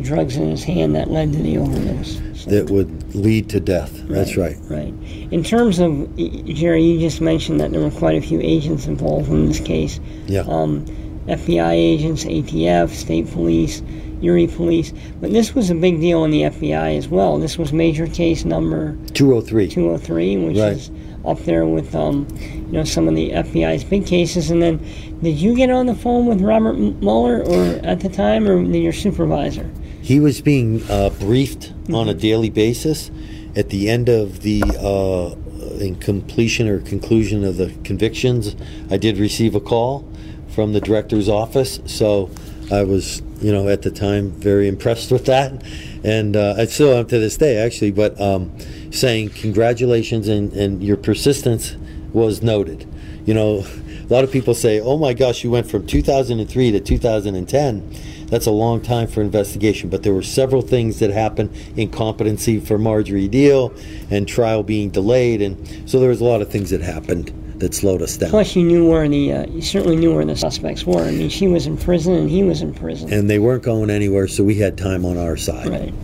drugs 0.00 0.36
in 0.36 0.50
his 0.50 0.64
hand 0.64 0.94
that 0.94 1.10
led 1.10 1.32
to 1.32 1.38
the 1.42 1.58
overdose. 1.58 2.20
So, 2.34 2.50
That 2.50 2.70
would 2.70 3.14
lead 3.14 3.48
to 3.50 3.60
death. 3.60 3.92
That's 4.08 4.36
right. 4.36 4.56
Right. 4.68 4.92
In 5.30 5.42
terms 5.42 5.78
of 5.78 6.14
Jerry, 6.16 6.82
you 6.84 7.00
just 7.00 7.20
mentioned 7.20 7.60
that 7.60 7.72
there 7.72 7.80
were 7.80 7.90
quite 7.90 8.16
a 8.16 8.20
few 8.20 8.40
agents 8.40 8.86
involved 8.86 9.30
in 9.30 9.46
this 9.46 9.60
case. 9.60 10.00
Yeah. 10.26 10.40
Um, 10.42 10.84
FBI 11.26 11.72
agents, 11.72 12.24
ATF, 12.24 12.90
state 12.90 13.28
police, 13.30 13.82
Erie 14.22 14.46
police. 14.46 14.92
But 15.20 15.32
this 15.32 15.54
was 15.54 15.70
a 15.70 15.74
big 15.74 16.00
deal 16.00 16.24
in 16.24 16.30
the 16.30 16.42
FBI 16.42 16.96
as 16.96 17.08
well. 17.08 17.38
This 17.38 17.58
was 17.58 17.72
major 17.72 18.06
case 18.06 18.44
number 18.44 18.96
203. 19.14 19.68
203, 19.68 20.36
which 20.36 20.56
Right. 20.58 20.72
is 20.72 20.90
up 21.24 21.40
there 21.40 21.66
with 21.66 21.94
um, 21.94 22.26
you 22.40 22.72
know 22.72 22.84
some 22.84 23.08
of 23.08 23.14
the 23.16 23.30
FBI's 23.30 23.82
big 23.82 24.06
cases. 24.06 24.50
And 24.50 24.62
then, 24.62 24.80
did 25.22 25.36
you 25.40 25.54
get 25.56 25.70
on 25.70 25.86
the 25.86 25.94
phone 25.94 26.26
with 26.26 26.40
Robert 26.40 26.74
Mueller, 26.78 27.42
or 27.42 27.64
at 27.82 28.00
the 28.00 28.08
time, 28.08 28.46
or 28.46 28.62
your 28.62 28.92
supervisor? 28.92 29.68
He 30.06 30.20
was 30.20 30.40
being 30.40 30.88
uh, 30.88 31.10
briefed 31.18 31.72
on 31.92 32.08
a 32.08 32.14
daily 32.14 32.48
basis. 32.48 33.10
At 33.56 33.70
the 33.70 33.90
end 33.90 34.08
of 34.08 34.42
the 34.42 34.62
uh, 34.62 35.34
in 35.80 35.96
completion 35.96 36.68
or 36.68 36.78
conclusion 36.78 37.42
of 37.42 37.56
the 37.56 37.74
convictions, 37.82 38.54
I 38.88 38.98
did 38.98 39.18
receive 39.18 39.56
a 39.56 39.60
call 39.60 40.08
from 40.50 40.74
the 40.74 40.80
director's 40.80 41.28
office. 41.28 41.80
So 41.86 42.30
I 42.70 42.84
was, 42.84 43.20
you 43.40 43.50
know, 43.50 43.68
at 43.68 43.82
the 43.82 43.90
time 43.90 44.30
very 44.30 44.68
impressed 44.68 45.10
with 45.10 45.26
that, 45.26 45.60
and 46.04 46.36
uh, 46.36 46.54
I 46.56 46.66
still 46.66 46.94
am 46.94 47.08
to 47.08 47.18
this 47.18 47.36
day, 47.36 47.56
actually. 47.56 47.90
But 47.90 48.20
um, 48.20 48.56
saying 48.92 49.30
congratulations 49.30 50.28
and, 50.28 50.52
and 50.52 50.84
your 50.84 50.98
persistence 50.98 51.74
was 52.12 52.42
noted. 52.42 52.88
You 53.24 53.34
know, 53.34 53.66
a 54.08 54.12
lot 54.12 54.24
of 54.24 54.30
people 54.30 54.54
say, 54.54 54.80
"Oh 54.80 54.96
my 54.98 55.12
gosh, 55.14 55.42
you 55.44 55.50
went 55.50 55.66
from 55.70 55.86
2003 55.86 56.70
to 56.72 56.80
2010." 56.80 57.90
That's 58.28 58.46
a 58.46 58.50
long 58.50 58.80
time 58.80 59.06
for 59.06 59.20
investigation, 59.20 59.88
but 59.88 60.02
there 60.02 60.12
were 60.12 60.22
several 60.22 60.60
things 60.60 60.98
that 60.98 61.10
happened 61.10 61.50
incompetency 61.76 62.58
for 62.58 62.76
Marjorie 62.76 63.28
Diehl 63.28 63.72
and 64.10 64.26
trial 64.26 64.62
being 64.64 64.90
delayed, 64.90 65.40
and 65.42 65.56
so 65.88 66.00
there 66.00 66.08
was 66.08 66.20
a 66.20 66.24
lot 66.24 66.42
of 66.42 66.48
things 66.50 66.70
that 66.70 66.80
happened 66.80 67.32
that 67.58 67.72
slowed 67.72 68.02
us 68.02 68.16
down. 68.16 68.30
Plus, 68.30 68.54
you 68.56 68.64
knew 68.64 68.88
where 68.90 69.08
the 69.08 69.32
uh, 69.32 69.46
you 69.46 69.62
certainly 69.62 69.96
knew 69.96 70.12
where 70.14 70.24
the 70.24 70.34
suspects 70.36 70.84
were. 70.84 71.00
I 71.02 71.10
mean, 71.12 71.28
she 71.30 71.46
was 71.48 71.66
in 71.66 71.76
prison 71.76 72.14
and 72.14 72.28
he 72.28 72.42
was 72.42 72.62
in 72.62 72.74
prison. 72.74 73.12
And 73.12 73.30
they 73.30 73.38
weren't 73.38 73.62
going 73.62 73.90
anywhere, 73.90 74.26
so 74.28 74.42
we 74.44 74.56
had 74.56 74.76
time 74.76 75.04
on 75.04 75.16
our 75.16 75.36
side. 75.36 75.68
right. 75.68 75.94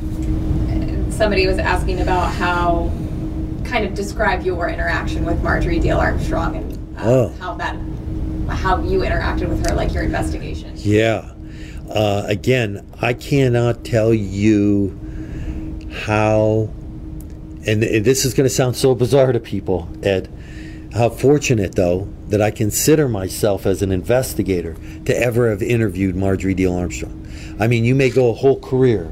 Somebody 1.12 1.46
was 1.46 1.58
asking 1.58 2.00
about 2.00 2.32
how, 2.34 2.90
kind 3.64 3.84
of 3.84 3.94
describe 3.94 4.44
your 4.46 4.68
interaction 4.68 5.24
with 5.24 5.42
Marjorie 5.42 5.78
Diehl 5.78 5.98
Armstrong 5.98 6.56
and 6.56 6.72
uh, 6.98 7.02
Oh. 7.04 7.28
how 7.40 7.54
that, 7.54 7.76
how 8.54 8.82
you 8.82 9.00
interacted 9.00 9.48
with 9.48 9.66
her, 9.68 9.74
like 9.74 9.92
your 9.92 10.02
investigation. 10.02 10.72
Yeah. 10.76 11.32
Uh, 11.90 12.24
again, 12.26 12.86
I 13.00 13.12
cannot 13.12 13.84
tell 13.84 14.14
you 14.14 14.98
how, 16.04 16.70
and 17.66 17.82
this 17.82 18.24
is 18.24 18.34
going 18.34 18.48
to 18.48 18.54
sound 18.54 18.76
so 18.76 18.94
bizarre 18.94 19.32
to 19.32 19.40
people, 19.40 19.88
Ed, 20.02 20.32
how 20.94 21.08
fortunate, 21.10 21.74
though, 21.74 22.08
that 22.28 22.40
I 22.40 22.50
consider 22.50 23.08
myself 23.08 23.66
as 23.66 23.82
an 23.82 23.92
investigator 23.92 24.76
to 25.04 25.16
ever 25.16 25.50
have 25.50 25.62
interviewed 25.62 26.16
Marjorie 26.16 26.54
Diehl 26.54 26.78
Armstrong. 26.78 27.26
I 27.58 27.66
mean, 27.66 27.84
you 27.84 27.94
may 27.94 28.10
go 28.10 28.30
a 28.30 28.34
whole 28.34 28.58
career 28.58 29.04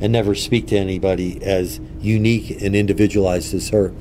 and 0.00 0.12
never 0.12 0.34
speak 0.34 0.68
to 0.68 0.76
anybody 0.76 1.42
as 1.42 1.80
unique 2.00 2.62
and 2.62 2.76
individualized 2.76 3.52
as 3.54 3.70
her. 3.70 3.92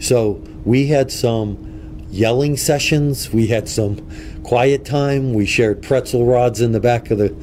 So 0.00 0.42
we 0.64 0.88
had 0.88 1.10
some 1.10 2.06
yelling 2.10 2.56
sessions, 2.56 3.32
we 3.32 3.46
had 3.46 3.68
some 3.68 4.06
quiet 4.46 4.84
time, 4.84 5.34
we 5.34 5.44
shared 5.44 5.82
pretzel 5.82 6.24
rods 6.24 6.60
in 6.60 6.70
the 6.70 6.78
back 6.78 7.10
of 7.10 7.18
the 7.18 7.34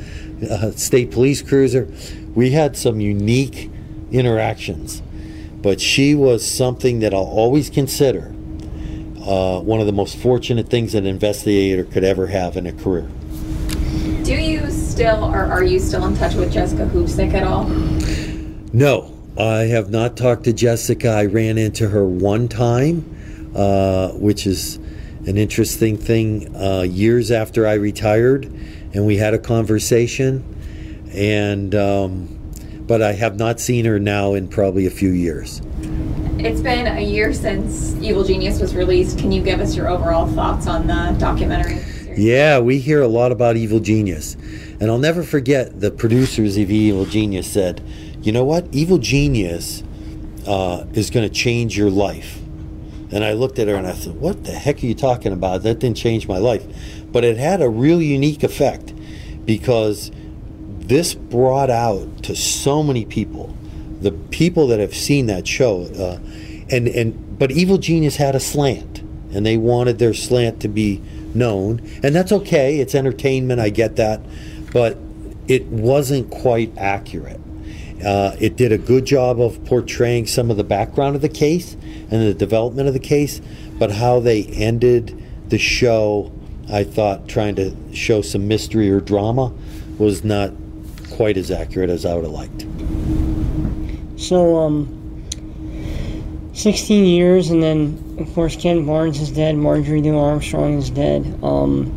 uh, 0.49 0.71
state 0.71 1.11
police 1.11 1.41
cruiser. 1.41 1.87
We 2.33 2.51
had 2.51 2.77
some 2.77 3.01
unique 3.01 3.69
interactions, 4.11 5.01
but 5.61 5.81
she 5.81 6.15
was 6.15 6.49
something 6.49 6.99
that 6.99 7.13
I'll 7.13 7.21
always 7.21 7.69
consider 7.69 8.33
uh, 9.21 9.59
one 9.59 9.81
of 9.81 9.85
the 9.85 9.91
most 9.91 10.17
fortunate 10.17 10.69
things 10.69 10.95
an 10.95 11.05
investigator 11.05 11.83
could 11.83 12.05
ever 12.05 12.27
have 12.27 12.55
in 12.55 12.67
a 12.67 12.71
career. 12.71 13.09
Do 14.23 14.35
you 14.35 14.71
still, 14.71 15.25
or 15.25 15.43
are 15.43 15.63
you 15.63 15.79
still 15.79 16.05
in 16.05 16.15
touch 16.15 16.35
with 16.35 16.53
Jessica 16.53 16.85
Hoopsick 16.85 17.33
at 17.33 17.43
all? 17.43 17.65
No, 18.71 19.13
I 19.37 19.63
have 19.63 19.89
not 19.89 20.15
talked 20.15 20.45
to 20.45 20.53
Jessica. 20.53 21.09
I 21.09 21.25
ran 21.25 21.57
into 21.57 21.89
her 21.89 22.05
one 22.05 22.47
time, 22.47 23.51
uh, 23.53 24.09
which 24.11 24.47
is 24.47 24.79
an 25.25 25.37
interesting 25.37 25.97
thing. 25.97 26.55
Uh, 26.55 26.81
years 26.81 27.31
after 27.31 27.67
I 27.67 27.73
retired, 27.73 28.45
and 28.93 29.05
we 29.05 29.17
had 29.17 29.33
a 29.33 29.39
conversation, 29.39 30.43
and 31.13 31.73
um, 31.75 32.39
but 32.87 33.01
I 33.01 33.13
have 33.13 33.37
not 33.37 33.59
seen 33.59 33.85
her 33.85 33.99
now 33.99 34.33
in 34.33 34.47
probably 34.47 34.85
a 34.85 34.91
few 34.91 35.11
years. 35.11 35.61
It's 36.39 36.61
been 36.61 36.87
a 36.87 37.01
year 37.01 37.33
since 37.33 37.95
Evil 38.01 38.23
Genius 38.23 38.59
was 38.59 38.75
released. 38.75 39.19
Can 39.19 39.31
you 39.31 39.41
give 39.41 39.59
us 39.59 39.75
your 39.75 39.87
overall 39.87 40.27
thoughts 40.27 40.67
on 40.67 40.87
the 40.87 41.15
documentary? 41.17 41.79
series? 42.15 42.25
Yeah, 42.25 42.59
we 42.59 42.79
hear 42.79 43.01
a 43.01 43.07
lot 43.07 43.31
about 43.31 43.55
Evil 43.55 43.79
Genius. 43.79 44.35
And 44.79 44.89
I'll 44.89 44.99
never 44.99 45.23
forget 45.23 45.79
the 45.79 45.91
producers 45.91 46.57
of 46.57 46.71
Evil 46.71 47.05
Genius 47.05 47.51
said, 47.51 47.81
you 48.21 48.31
know 48.31 48.43
what? 48.43 48.67
Evil 48.71 48.97
Genius 48.97 49.83
uh, 50.47 50.85
is 50.93 51.09
going 51.09 51.27
to 51.27 51.33
change 51.33 51.77
your 51.77 51.89
life. 51.89 52.39
And 53.13 53.23
I 53.23 53.33
looked 53.33 53.59
at 53.59 53.67
her 53.67 53.75
and 53.75 53.85
I 53.85 53.93
said, 53.93 54.15
what 54.15 54.43
the 54.43 54.51
heck 54.51 54.81
are 54.81 54.85
you 54.87 54.95
talking 54.95 55.31
about? 55.31 55.63
That 55.63 55.79
didn't 55.79 55.97
change 55.97 56.27
my 56.27 56.39
life. 56.39 56.65
But 57.11 57.23
it 57.23 57.37
had 57.37 57.61
a 57.61 57.69
real 57.69 58.01
unique 58.01 58.43
effect 58.43 58.93
because 59.45 60.11
this 60.79 61.13
brought 61.13 61.69
out 61.69 62.23
to 62.23 62.35
so 62.35 62.83
many 62.83 63.05
people 63.05 63.55
the 64.01 64.11
people 64.11 64.67
that 64.67 64.79
have 64.81 64.93
seen 64.93 65.27
that 65.27 65.47
show 65.47 65.83
uh, 65.83 66.19
and 66.69 66.89
and 66.89 67.39
but 67.39 67.51
evil 67.51 67.77
genius 67.77 68.17
had 68.17 68.35
a 68.35 68.39
slant 68.39 68.99
and 69.31 69.45
they 69.45 69.57
wanted 69.57 69.97
their 69.97 70.13
slant 70.13 70.59
to 70.61 70.67
be 70.67 71.01
known. 71.33 71.81
And 72.03 72.13
that's 72.15 72.31
okay. 72.31 72.79
It's 72.79 72.93
entertainment. 72.93 73.59
I 73.59 73.69
get 73.69 73.95
that. 73.95 74.21
But 74.71 74.97
it 75.47 75.65
wasn't 75.65 76.29
quite 76.29 76.77
accurate 76.77 77.39
uh, 78.05 78.35
it 78.39 78.55
did 78.55 78.71
a 78.71 78.77
good 78.77 79.05
job 79.05 79.39
of 79.39 79.63
portraying 79.65 80.25
some 80.27 80.51
of 80.51 80.57
the 80.57 80.63
background 80.63 81.15
of 81.15 81.21
the 81.21 81.29
case 81.29 81.73
and 81.73 82.11
the 82.11 82.33
development 82.33 82.87
of 82.87 82.93
the 82.93 82.99
case 82.99 83.41
but 83.79 83.91
how 83.91 84.19
they 84.19 84.43
ended 84.45 85.21
the 85.49 85.57
show 85.57 86.31
i 86.71 86.83
thought 86.83 87.27
trying 87.27 87.55
to 87.55 87.75
show 87.93 88.21
some 88.21 88.47
mystery 88.47 88.89
or 88.89 88.99
drama 88.99 89.51
was 89.97 90.23
not 90.23 90.51
quite 91.11 91.37
as 91.37 91.51
accurate 91.51 91.89
as 91.89 92.05
i 92.05 92.13
would 92.13 92.23
have 92.23 92.33
liked 92.33 92.65
So, 94.17 94.55
um, 94.57 94.99
16 96.53 97.05
years, 97.05 97.49
and 97.49 97.61
then, 97.61 98.15
of 98.19 98.31
course, 98.33 98.55
Ken 98.55 98.85
Barnes 98.85 99.19
is 99.19 99.31
dead, 99.31 99.55
Marjorie 99.55 100.01
Diehl 100.01 100.21
Armstrong 100.21 100.77
is 100.77 100.89
dead. 100.89 101.25
Um, 101.43 101.91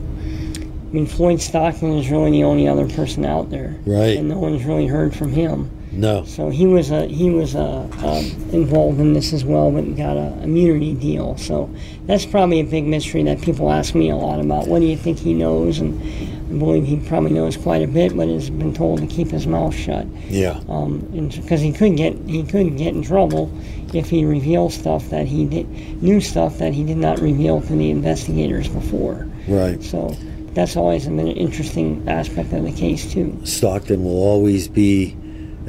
I 0.59 0.95
mean, 0.95 1.07
Floyd 1.07 1.41
Stockton 1.41 1.93
is 1.99 2.11
really 2.11 2.31
the 2.31 2.45
only 2.45 2.67
other 2.67 2.89
person 2.89 3.25
out 3.25 3.51
there. 3.51 3.77
Right. 3.85 4.17
And 4.17 4.29
no 4.29 4.39
one's 4.39 4.65
really 4.65 4.87
heard 4.87 5.15
from 5.15 5.31
him. 5.33 5.71
No 5.97 6.25
So 6.25 6.51
he 6.51 6.67
was 6.67 6.91
a, 6.91 7.07
he 7.07 7.31
was 7.31 7.55
a, 7.55 7.89
um, 8.03 8.25
involved 8.53 9.01
in 9.01 9.13
this 9.13 9.33
as 9.33 9.45
well, 9.45 9.71
but 9.71 9.97
got 9.97 10.17
a 10.17 10.43
immunity 10.43 10.95
deal. 10.95 11.37
So 11.37 11.71
that's 12.07 12.27
probably 12.27 12.61
a 12.61 12.65
big 12.65 12.85
mystery 12.85 13.23
that 13.25 13.41
people 13.43 13.73
ask 13.73 13.95
me 13.95 14.11
a 14.11 14.17
lot 14.17 14.41
about. 14.41 14.69
What 14.69 14.81
do 14.81 14.87
you 14.87 14.97
think 14.97 15.19
he 15.19 15.35
knows? 15.35 15.79
And 15.79 16.01
I 16.03 16.59
believe 16.59 16.85
he 16.85 16.97
probably 17.09 17.33
knows 17.33 17.57
quite 17.57 17.83
a 17.83 17.89
bit, 17.89 18.17
but 18.17 18.29
has 18.29 18.51
been 18.51 18.73
told 18.73 19.01
to 19.01 19.07
keep 19.07 19.29
his 19.29 19.47
mouth 19.47 19.75
shut 19.75 20.07
yeah 20.29 20.61
um, 20.69 21.01
because 21.29 21.61
he 21.61 21.73
could 21.73 21.97
get 21.97 22.17
he 22.27 22.43
could 22.43 22.77
get 22.77 22.95
in 22.95 23.03
trouble 23.03 23.51
if 23.95 24.11
he 24.11 24.25
revealed 24.25 24.73
stuff 24.73 25.09
that 25.11 25.27
he 25.27 25.47
did 25.47 25.69
knew 26.03 26.21
stuff 26.21 26.59
that 26.59 26.73
he 26.75 26.85
did 26.85 26.97
not 26.97 27.19
reveal 27.21 27.61
to 27.61 27.75
the 27.75 27.91
investigators 27.91 28.69
before. 28.69 29.27
right 29.49 29.83
So 29.83 30.17
that's 30.55 30.77
always 30.77 31.07
an 31.07 31.19
interesting 31.21 32.09
aspect 32.09 32.53
of 32.53 32.65
the 32.65 32.73
case 32.73 33.13
too. 33.13 33.39
stockton 33.45 34.03
will 34.03 34.23
always 34.23 34.69
be 34.69 35.17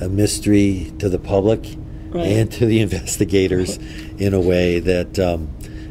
a 0.01 0.09
mystery 0.09 0.91
to 0.99 1.09
the 1.09 1.19
public 1.19 1.65
Right. 2.09 2.25
and 2.27 2.49
to 2.53 2.65
the 2.65 2.79
investigators 2.87 3.77
in 4.17 4.33
a 4.33 4.39
way 4.39 4.79
that 4.79 5.19
um, 5.19 5.49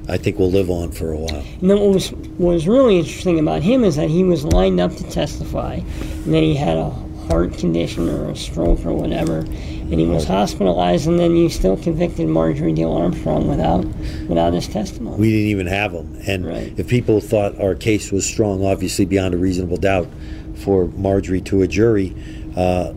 i 0.08 0.16
think 0.16 0.38
will 0.38 0.50
live 0.50 0.70
on 0.70 0.90
for 0.90 1.12
a 1.12 1.16
while 1.18 1.44
And 1.60 1.70
then 1.70 1.78
what 1.78 1.92
was 1.92 2.10
what 2.12 2.54
was 2.54 2.66
really 2.66 2.98
interesting 2.98 3.38
about 3.38 3.62
him 3.62 3.84
is 3.84 3.96
that 3.96 4.08
he 4.08 4.24
was 4.24 4.42
lined 4.44 4.80
up 4.80 4.94
to 4.96 5.04
testify, 5.10 5.74
and 5.74 6.32
then 6.34 6.42
he 6.42 6.54
had 6.54 6.78
a 6.78 6.88
heart 7.28 7.58
condition 7.58 8.08
or 8.08 8.30
a 8.30 8.36
stroke 8.36 8.86
or 8.86 8.92
whatever, 8.94 9.40
and 9.40 9.94
he 10.00 10.06
was 10.06 10.24
hospitalized, 10.24 11.06
and 11.08 11.18
then 11.18 11.34
you 11.36 11.48
still 11.50 11.76
convicted 11.76 12.28
Marjorie 12.28 12.72
Diehl 12.72 12.96
Armstrong 12.96 13.48
without 13.48 13.84
without 14.28 14.52
his 14.54 14.68
testimony. 14.68 15.16
we 15.18 15.30
didn't 15.30 15.48
even 15.48 15.66
have 15.66 15.92
him, 15.92 16.16
and 16.26 16.46
Right. 16.46 16.72
if 16.78 16.86
people 16.88 17.20
thought 17.20 17.60
our 17.60 17.74
case 17.74 18.10
was 18.10 18.24
strong 18.24 18.64
obviously 18.64 19.04
beyond 19.04 19.34
a 19.34 19.38
reasonable 19.38 19.76
doubt 19.76 20.08
for 20.54 20.86
marjorie 20.96 21.40
to 21.42 21.60
a 21.62 21.66
jury 21.68 22.14
uh, 22.56 22.92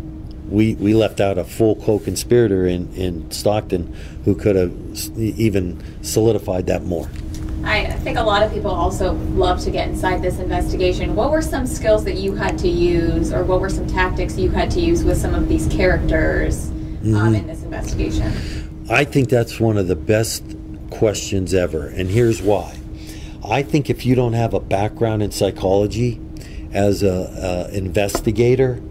we, 0.49 0.75
we 0.75 0.93
left 0.93 1.19
out 1.19 1.37
a 1.37 1.43
full 1.43 1.75
co-conspirator 1.75 2.67
in, 2.67 2.93
in 2.93 3.29
Stockton 3.31 3.95
who 4.25 4.35
could 4.35 4.55
have 4.55 4.73
even 5.17 5.83
solidified 6.01 6.67
that 6.67 6.83
more. 6.83 7.09
I 7.63 7.85
think 7.87 8.17
a 8.17 8.23
lot 8.23 8.41
of 8.41 8.53
people 8.53 8.71
also 8.71 9.13
love 9.13 9.59
to 9.61 9.71
get 9.71 9.89
inside 9.89 10.21
this 10.21 10.39
investigation. 10.39 11.15
What 11.15 11.29
were 11.29 11.41
some 11.41 11.67
skills 11.67 12.05
that 12.05 12.15
you 12.15 12.33
had 12.33 12.57
to 12.59 12.69
use, 12.69 13.33
or 13.33 13.43
what 13.43 13.59
were 13.59 13.69
some 13.69 13.85
tactics 13.85 14.37
you 14.37 14.49
had 14.49 14.71
to 14.71 14.79
use 14.79 15.03
with 15.03 15.17
some 15.17 15.35
of 15.35 15.49
these 15.49 15.67
characters 15.67 16.69
um, 16.69 17.35
in 17.35 17.47
this 17.47 17.63
investigation? 17.63 18.87
I 18.89 19.03
think 19.03 19.29
that's 19.29 19.59
one 19.59 19.77
of 19.77 19.87
the 19.87 19.95
best 19.95 20.43
questions 20.89 21.53
ever, 21.53 21.87
and 21.87 22.09
here's 22.09 22.41
why. 22.41 22.77
I 23.43 23.61
think 23.61 23.89
if 23.89 24.05
you 24.05 24.15
don't 24.15 24.33
have 24.33 24.53
a 24.53 24.59
background 24.59 25.21
in 25.21 25.31
psychology 25.31 26.19
as 26.71 27.03
a, 27.03 27.67
a 27.71 27.75
investigator, 27.75 28.81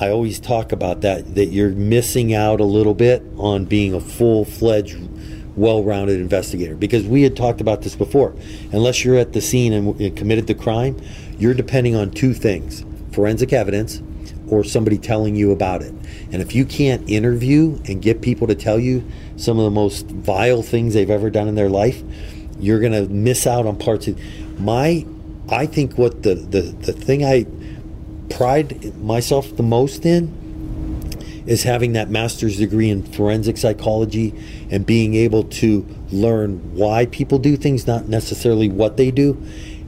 I 0.00 0.08
always 0.08 0.40
talk 0.40 0.72
about 0.72 1.02
that 1.02 1.34
that 1.34 1.46
you're 1.46 1.70
missing 1.70 2.34
out 2.34 2.60
a 2.60 2.64
little 2.64 2.94
bit 2.94 3.22
on 3.36 3.66
being 3.66 3.92
a 3.94 4.00
full-fledged 4.00 4.98
well-rounded 5.54 6.18
investigator 6.18 6.74
because 6.74 7.04
we 7.04 7.22
had 7.22 7.36
talked 7.36 7.60
about 7.60 7.82
this 7.82 7.94
before. 7.94 8.34
Unless 8.72 9.04
you're 9.04 9.18
at 9.18 9.34
the 9.34 9.40
scene 9.42 9.72
and 9.72 10.16
committed 10.16 10.46
the 10.46 10.54
crime, 10.54 11.00
you're 11.38 11.54
depending 11.54 11.94
on 11.94 12.10
two 12.10 12.32
things: 12.32 12.84
forensic 13.12 13.52
evidence 13.52 14.02
or 14.48 14.64
somebody 14.64 14.98
telling 14.98 15.34
you 15.34 15.50
about 15.50 15.82
it. 15.82 15.94
And 16.30 16.42
if 16.42 16.54
you 16.54 16.64
can't 16.64 17.08
interview 17.08 17.78
and 17.86 18.02
get 18.02 18.20
people 18.20 18.46
to 18.46 18.54
tell 18.54 18.78
you 18.78 19.04
some 19.36 19.58
of 19.58 19.64
the 19.64 19.70
most 19.70 20.06
vile 20.06 20.62
things 20.62 20.94
they've 20.94 21.10
ever 21.10 21.30
done 21.30 21.48
in 21.48 21.54
their 21.54 21.70
life, 21.70 22.02
you're 22.58 22.80
going 22.80 22.92
to 22.92 23.12
miss 23.12 23.46
out 23.46 23.66
on 23.66 23.78
parts 23.78 24.08
of 24.08 24.18
my 24.60 25.06
I 25.48 25.66
think 25.66 25.98
what 25.98 26.22
the 26.22 26.34
the 26.34 26.62
the 26.62 26.92
thing 26.92 27.24
I 27.24 27.46
pride 28.36 28.96
myself 29.02 29.56
the 29.56 29.62
most 29.62 30.04
in 30.06 30.42
is 31.46 31.64
having 31.64 31.92
that 31.92 32.08
master's 32.08 32.56
degree 32.58 32.88
in 32.88 33.02
forensic 33.02 33.56
psychology 33.56 34.32
and 34.70 34.86
being 34.86 35.14
able 35.14 35.44
to 35.44 35.86
learn 36.10 36.74
why 36.74 37.06
people 37.06 37.38
do 37.38 37.56
things, 37.56 37.86
not 37.86 38.08
necessarily 38.08 38.68
what 38.68 38.96
they 38.96 39.10
do, 39.10 39.34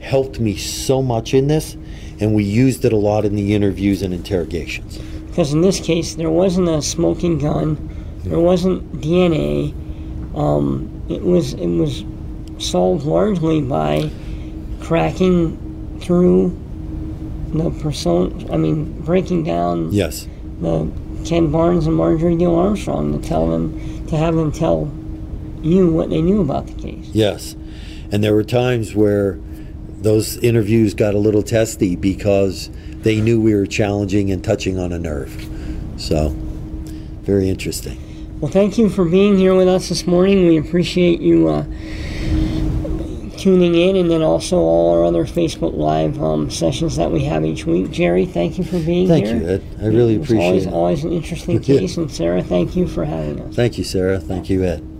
helped 0.01 0.39
me 0.39 0.55
so 0.55 1.01
much 1.01 1.33
in 1.33 1.47
this. 1.47 1.77
And 2.19 2.33
we 2.35 2.43
used 2.43 2.85
it 2.85 2.93
a 2.93 2.97
lot 2.97 3.25
in 3.25 3.35
the 3.35 3.53
interviews 3.53 4.01
and 4.01 4.13
interrogations. 4.13 4.97
Because 5.27 5.53
in 5.53 5.61
this 5.61 5.79
case, 5.79 6.15
there 6.15 6.29
wasn't 6.29 6.69
a 6.69 6.81
smoking 6.81 7.39
gun, 7.39 7.89
there 8.23 8.39
wasn't 8.39 9.01
DNA. 9.01 9.73
Um, 10.35 11.03
it 11.09 11.21
was 11.21 11.53
it 11.53 11.67
was 11.67 12.03
solved 12.57 13.05
largely 13.05 13.61
by 13.61 14.09
cracking 14.81 15.99
through 16.01 16.57
the 17.57 17.71
person. 17.71 18.47
I 18.51 18.57
mean, 18.57 19.01
breaking 19.01 19.43
down 19.43 19.91
Yes. 19.91 20.27
the 20.61 20.89
Ken 21.25 21.51
Barnes 21.51 21.87
and 21.87 21.95
Marjorie 21.95 22.35
Diehl 22.35 22.57
Armstrong 22.57 23.19
to 23.19 23.27
tell 23.27 23.47
them 23.49 24.05
to 24.07 24.17
have 24.17 24.35
them 24.35 24.51
tell 24.51 24.91
you 25.61 25.91
what 25.91 26.09
they 26.09 26.21
knew 26.21 26.41
about 26.41 26.67
the 26.67 26.73
case. 26.73 27.09
Yes. 27.13 27.55
And 28.11 28.23
there 28.23 28.33
were 28.35 28.43
times 28.43 28.93
where 28.93 29.39
those 30.01 30.37
interviews 30.37 30.93
got 30.93 31.15
a 31.15 31.17
little 31.17 31.41
testy 31.41 31.95
because 31.95 32.69
they 33.01 33.19
knew 33.19 33.41
we 33.41 33.55
were 33.55 33.65
challenging 33.65 34.29
and 34.31 34.43
touching 34.43 34.77
on 34.77 34.91
a 34.93 34.99
nerve. 34.99 35.31
So, 35.97 36.29
very 37.23 37.49
interesting. 37.49 37.97
Well, 38.39 38.51
thank 38.51 38.77
you 38.77 38.89
for 38.89 39.05
being 39.05 39.37
here 39.37 39.55
with 39.55 39.67
us 39.67 39.89
this 39.89 40.05
morning. 40.05 40.45
We 40.45 40.57
appreciate 40.57 41.21
you 41.21 41.47
uh, 41.47 41.63
tuning 43.45 43.75
in, 43.75 43.95
and 43.95 44.09
then 44.09 44.23
also 44.23 44.57
all 44.57 44.97
our 44.97 45.05
other 45.05 45.23
Facebook 45.23 45.77
Live 45.77 46.19
um, 46.19 46.49
sessions 46.49 46.95
that 46.95 47.11
we 47.11 47.23
have 47.25 47.45
each 47.45 47.67
week. 47.67 47.91
Jerry, 47.91 48.25
thank 48.25 48.57
you 48.57 48.63
for 48.63 48.79
being 48.79 49.07
Thank 49.07 49.27
here. 49.27 49.35
Thank 49.39 49.43
you, 49.43 49.77
Ed. 49.77 49.83
I 49.83 49.85
really 49.95 50.15
appreciate 50.15 50.39
always, 50.43 50.65
it. 50.65 50.73
always 50.73 51.03
an 51.03 51.11
interesting 51.11 51.61
Yeah. 51.63 51.79
case, 51.81 51.95
and 51.97 52.11
Sarah, 52.11 52.41
thank 52.41 52.75
you 52.75 52.87
for 52.87 53.05
having 53.05 53.39
us. 53.41 53.55
Thank 53.55 53.77
you, 53.77 53.83
Sarah. 53.83 54.19
Thank 54.19 54.49
you, 54.49 54.63
Ed. 54.63 54.94